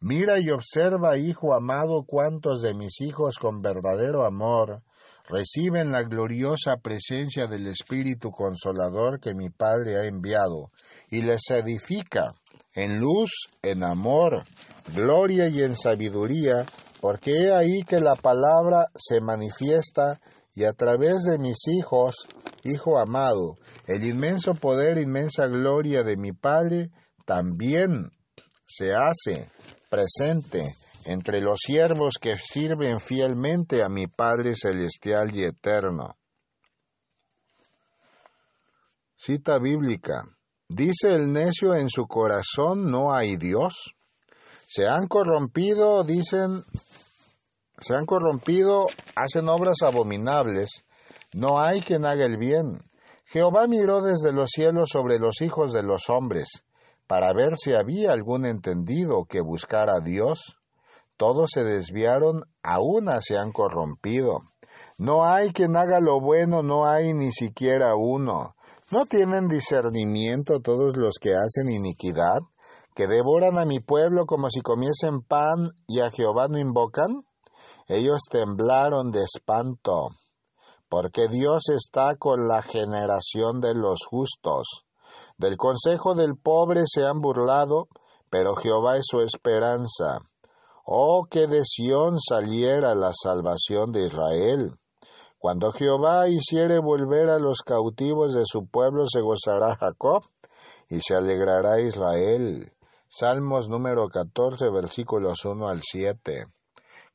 [0.00, 4.82] Mira y observa, hijo amado, cuántos de mis hijos con verdadero amor
[5.28, 10.72] reciben la gloriosa presencia del Espíritu Consolador que mi Padre ha enviado,
[11.08, 12.34] y les edifica
[12.72, 13.30] en luz,
[13.62, 14.42] en amor,
[14.92, 16.66] gloria y en sabiduría,
[17.04, 20.22] porque he ahí que la palabra se manifiesta
[20.54, 22.14] y a través de mis hijos,
[22.62, 26.88] Hijo amado, el inmenso poder, inmensa gloria de mi Padre
[27.26, 28.10] también
[28.66, 29.50] se hace
[29.90, 30.64] presente
[31.04, 36.16] entre los siervos que sirven fielmente a mi Padre Celestial y Eterno.
[39.14, 40.24] Cita bíblica.
[40.70, 43.94] Dice el necio en su corazón no hay Dios.
[44.74, 46.64] Se han corrompido, dicen,
[47.78, 50.84] se han corrompido, hacen obras abominables.
[51.32, 52.80] No hay quien haga el bien.
[53.26, 56.64] Jehová miró desde los cielos sobre los hijos de los hombres,
[57.06, 60.56] para ver si había algún entendido que buscara a Dios
[61.16, 64.40] todos se desviaron, a una se han corrompido.
[64.98, 68.56] No hay quien haga lo bueno, no hay ni siquiera uno.
[68.90, 72.40] ¿No tienen discernimiento todos los que hacen iniquidad,
[72.94, 77.24] que devoran a mi pueblo como si comiesen pan y a Jehová no invocan?
[77.88, 80.08] Ellos temblaron de espanto,
[80.88, 84.84] porque Dios está con la generación de los justos.
[85.36, 87.88] Del consejo del pobre se han burlado,
[88.30, 90.18] pero Jehová es su esperanza.
[90.86, 94.78] Oh, que de Sión saliera la salvación de Israel.
[95.38, 100.22] Cuando Jehová hiciere volver a los cautivos de su pueblo, se gozará Jacob
[100.88, 102.72] y se alegrará Israel.
[103.16, 106.46] Salmos número 14, versículos 1 al 7.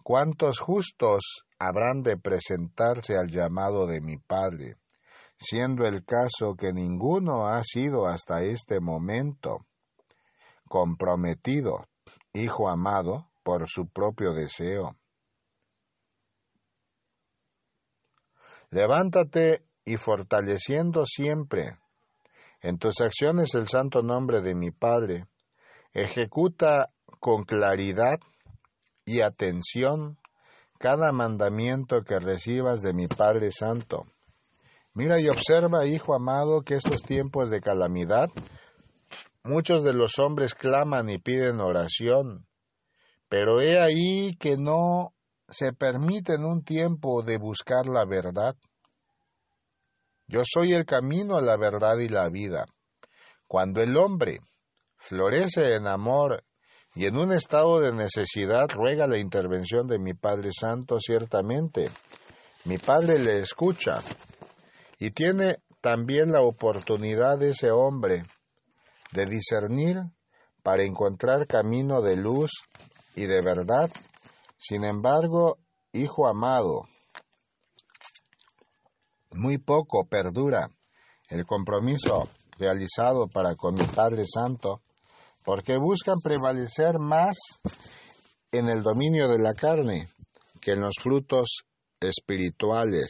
[0.01, 4.77] ¿Cuántos justos habrán de presentarse al llamado de mi Padre?
[5.35, 9.65] Siendo el caso que ninguno ha sido hasta este momento
[10.69, 11.85] comprometido,
[12.31, 14.95] hijo amado, por su propio deseo.
[18.69, 21.77] Levántate y fortaleciendo siempre
[22.61, 25.25] en tus acciones el santo nombre de mi Padre,
[25.93, 28.19] ejecuta con claridad
[29.05, 30.17] y atención
[30.77, 34.05] cada mandamiento que recibas de mi Padre Santo.
[34.93, 38.29] Mira y observa, hijo amado, que estos tiempos de calamidad,
[39.43, 42.47] muchos de los hombres claman y piden oración,
[43.27, 45.13] pero he ahí que no
[45.49, 48.55] se permiten un tiempo de buscar la verdad?
[50.27, 52.65] Yo soy el camino a la verdad y la vida.
[53.47, 54.41] Cuando el hombre
[54.99, 56.43] florece en amor
[56.93, 61.89] y en un estado de necesidad ruega la intervención de mi Padre Santo, ciertamente.
[62.65, 64.01] Mi Padre le escucha
[64.99, 68.25] y tiene también la oportunidad de ese hombre
[69.11, 70.01] de discernir
[70.61, 72.51] para encontrar camino de luz
[73.15, 73.89] y de verdad.
[74.57, 75.57] Sin embargo,
[75.93, 76.81] hijo amado,
[79.31, 80.69] muy poco perdura
[81.29, 82.27] el compromiso
[82.57, 84.81] realizado para con mi Padre Santo,
[85.43, 87.37] porque buscan prevalecer más
[88.51, 90.07] en el dominio de la carne
[90.61, 91.63] que en los frutos
[91.99, 93.09] espirituales.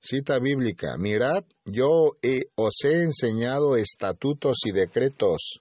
[0.00, 2.16] Cita bíblica, mirad, yo
[2.54, 5.60] os he enseñado estatutos y decretos,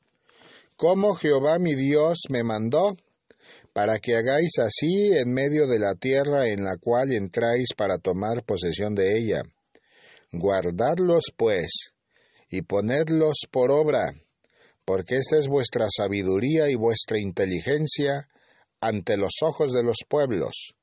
[0.76, 2.96] como Jehová mi Dios me mandó,
[3.74, 8.44] para que hagáis así en medio de la tierra en la cual entráis para tomar
[8.44, 9.42] posesión de ella.
[10.32, 11.94] Guardadlos, pues,
[12.50, 14.14] y ponedlos por obra,
[14.86, 18.28] porque esta es vuestra sabiduría y vuestra inteligencia
[18.80, 20.76] ante los ojos de los pueblos,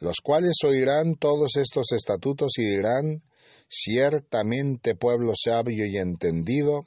[0.00, 3.22] los cuales oirán todos estos estatutos y dirán,
[3.68, 6.80] ciertamente pueblo sabio y entendido,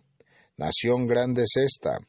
[0.57, 1.99] nación grande es esta,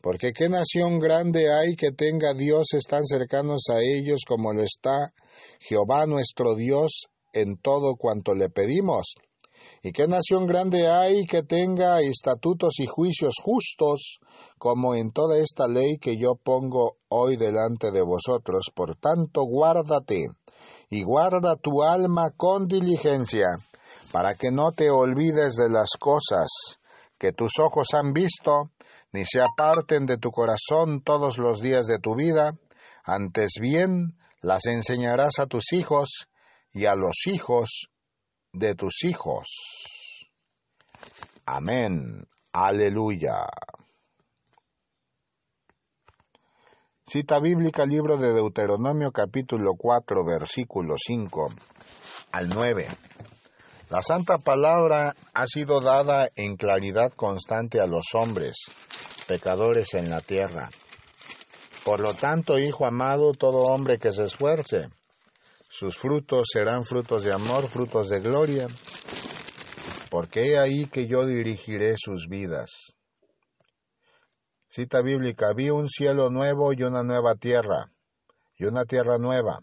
[0.00, 5.12] porque qué nación grande hay que tenga dioses tan cercanos a ellos como lo está
[5.60, 9.14] Jehová nuestro Dios en todo cuanto le pedimos.
[9.82, 14.18] ¿Y qué nación grande hay que tenga estatutos y juicios justos
[14.58, 18.66] como en toda esta ley que yo pongo hoy delante de vosotros?
[18.74, 20.26] Por tanto, guárdate
[20.90, 23.46] y guarda tu alma con diligencia,
[24.12, 26.48] para que no te olvides de las cosas
[27.18, 28.70] que tus ojos han visto,
[29.12, 32.52] ni se aparten de tu corazón todos los días de tu vida,
[33.04, 36.28] antes bien las enseñarás a tus hijos
[36.72, 37.90] y a los hijos
[38.52, 39.46] de tus hijos.
[41.46, 42.26] Amén.
[42.52, 43.46] Aleluya.
[47.06, 51.50] Cita bíblica, libro de Deuteronomio capítulo 4, versículo 5
[52.32, 52.86] al 9.
[53.90, 58.56] La santa palabra ha sido dada en claridad constante a los hombres,
[59.26, 60.68] pecadores en la tierra.
[61.84, 64.90] Por lo tanto, hijo amado, todo hombre que se esfuerce,
[65.78, 68.66] sus frutos serán frutos de amor, frutos de gloria,
[70.10, 72.96] porque he ahí que yo dirigiré sus vidas.
[74.66, 77.92] Cita bíblica, vi un cielo nuevo y una nueva tierra,
[78.56, 79.60] y una tierra nueva,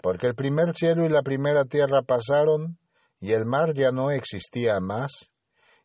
[0.00, 2.78] porque el primer cielo y la primera tierra pasaron,
[3.20, 5.28] y el mar ya no existía más.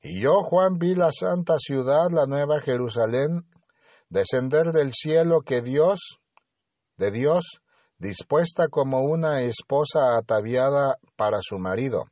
[0.02, 3.46] Y yo, Juan, vi la santa ciudad, la nueva Jerusalén,
[4.08, 6.22] descender del cielo que Dios,
[6.96, 7.60] de Dios,
[8.00, 12.06] dispuesta como una esposa ataviada para su marido.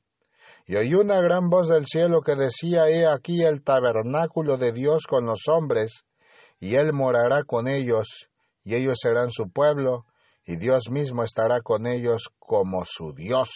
[0.68, 5.06] Y oí una gran voz del cielo que decía, He aquí el tabernáculo de Dios
[5.07, 6.06] con los hombres,
[6.60, 8.30] y Él morará con ellos,
[8.64, 10.06] y ellos serán su pueblo,
[10.44, 13.49] y Dios mismo estará con ellos como su Dios.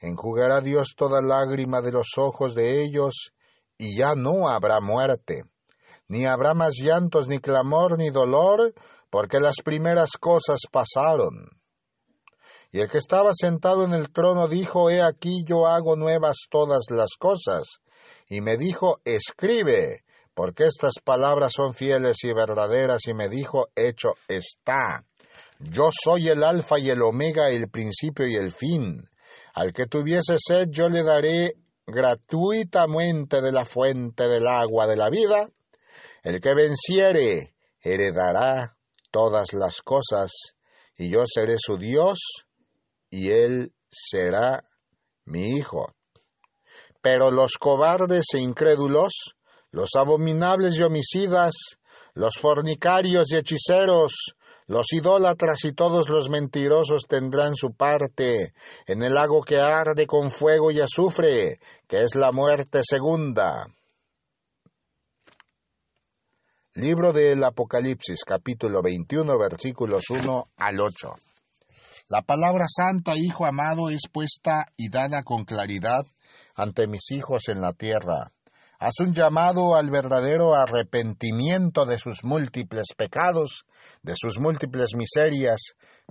[0.00, 3.32] Enjugará Dios toda lágrima de los ojos de ellos,
[3.78, 5.44] y ya no habrá muerte,
[6.08, 8.74] ni habrá más llantos, ni clamor, ni dolor,
[9.10, 11.50] porque las primeras cosas pasaron.
[12.72, 16.84] Y el que estaba sentado en el trono dijo, He aquí yo hago nuevas todas
[16.90, 17.80] las cosas.
[18.28, 20.04] Y me dijo, Escribe,
[20.34, 23.00] porque estas palabras son fieles y verdaderas.
[23.08, 25.04] Y me dijo, Hecho está.
[25.58, 29.02] Yo soy el alfa y el omega, el principio y el fin.
[29.54, 31.54] Al que tuviese sed yo le daré
[31.86, 35.50] gratuitamente de la fuente del agua de la vida.
[36.22, 38.76] El que venciere heredará
[39.10, 40.30] todas las cosas,
[40.96, 42.18] y yo seré su Dios,
[43.10, 44.64] y él será
[45.24, 45.94] mi hijo.
[47.02, 49.12] Pero los cobardes e incrédulos,
[49.70, 51.54] los abominables y homicidas,
[52.14, 54.34] los fornicarios y hechiceros,
[54.66, 58.52] los idólatras y todos los mentirosos tendrán su parte
[58.86, 61.58] en el lago que arde con fuego y azufre,
[61.88, 63.66] que es la muerte segunda.
[66.80, 71.12] Libro del Apocalipsis, capítulo 21, versículos 1 al 8.
[72.08, 76.06] La palabra santa, Hijo amado, es puesta y dada con claridad
[76.54, 78.32] ante mis hijos en la tierra.
[78.78, 83.66] Haz un llamado al verdadero arrepentimiento de sus múltiples pecados,
[84.02, 85.60] de sus múltiples miserias,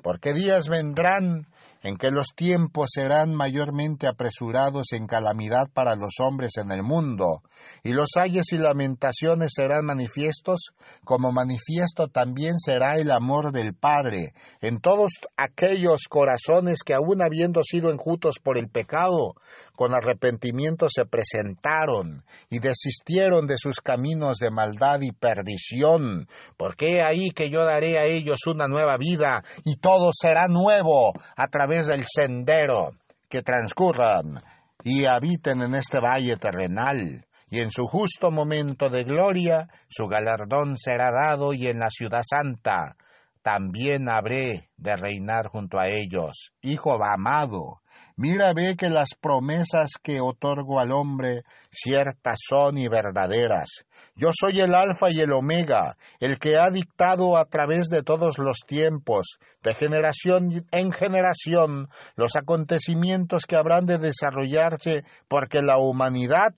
[0.02, 1.48] porque días vendrán
[1.82, 7.42] en que los tiempos serán mayormente apresurados en calamidad para los hombres en el mundo,
[7.84, 10.72] y los ayes y lamentaciones serán manifiestos,
[11.06, 17.62] como manifiesto también será el amor del Padre en todos aquellos corazones que aun habiendo
[17.64, 19.36] sido enjutos por el pecado,
[19.76, 26.28] con arrepentimiento se presentaron y desistieron de sus caminos de maldad y perdición,
[26.58, 31.48] porque ahí que yo daré a ellos una nueva vida y todo será nuevo a
[31.48, 32.91] través del sendero
[33.30, 34.41] que transcurran
[34.84, 37.26] y habiten en este valle terrenal.
[37.52, 42.22] Y en su justo momento de gloria, su galardón será dado y en la ciudad
[42.24, 42.95] santa
[43.41, 46.52] también habré de reinar junto a ellos.
[46.61, 47.78] Hijo amado,
[48.22, 53.86] Mira, ve que las promesas que otorgo al hombre ciertas son y verdaderas.
[54.14, 58.38] Yo soy el Alfa y el Omega, el que ha dictado a través de todos
[58.38, 61.88] los tiempos, de generación en generación,
[62.18, 66.54] los acontecimientos que habrán de desarrollarse, porque la humanidad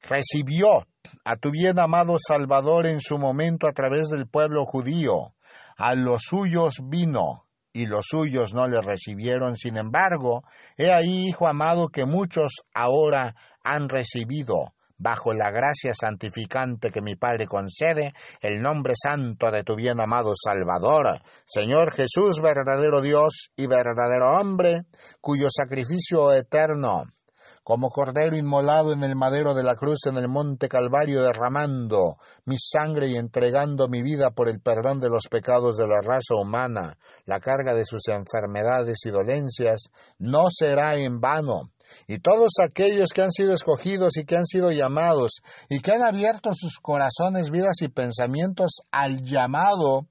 [0.00, 0.88] recibió
[1.24, 5.34] a tu bien amado Salvador en su momento a través del pueblo judío.
[5.76, 7.43] A los suyos vino,
[7.74, 9.56] y los suyos no le recibieron.
[9.56, 10.44] Sin embargo,
[10.78, 17.16] he ahí, hijo amado, que muchos ahora han recibido bajo la gracia santificante que mi
[17.16, 23.66] Padre concede, el nombre santo de tu bien amado Salvador, Señor Jesús, verdadero Dios y
[23.66, 24.82] verdadero hombre,
[25.20, 27.04] cuyo sacrificio eterno
[27.64, 32.56] como cordero inmolado en el madero de la cruz en el monte Calvario, derramando mi
[32.58, 36.98] sangre y entregando mi vida por el perdón de los pecados de la raza humana,
[37.24, 39.88] la carga de sus enfermedades y dolencias,
[40.18, 41.70] no será en vano.
[42.06, 46.02] Y todos aquellos que han sido escogidos y que han sido llamados y que han
[46.02, 50.06] abierto sus corazones, vidas y pensamientos al llamado,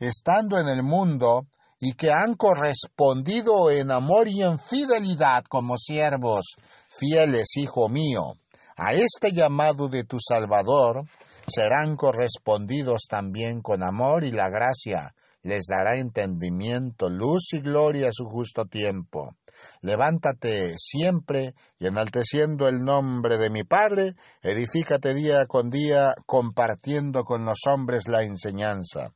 [0.00, 1.46] estando en el mundo,
[1.80, 6.56] y que han correspondido en amor y en fidelidad como siervos
[7.00, 8.34] fieles, hijo mío.
[8.76, 11.04] A este llamado de tu Salvador
[11.46, 18.12] serán correspondidos también con amor y la gracia les dará entendimiento, luz y gloria a
[18.12, 19.34] su justo tiempo.
[19.80, 27.44] Levántate siempre y enalteciendo el nombre de mi Padre, edifícate día con día compartiendo con
[27.44, 29.12] los hombres la enseñanza.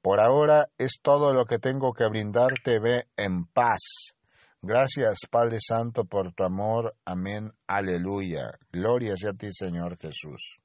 [0.00, 4.13] Por ahora es todo lo que tengo que brindarte, ve en paz.
[4.66, 6.96] Gracias, Padre Santo, por tu amor.
[7.04, 7.52] Amén.
[7.66, 8.58] Aleluya.
[8.72, 10.58] Gloria sea a ti, Señor Jesús.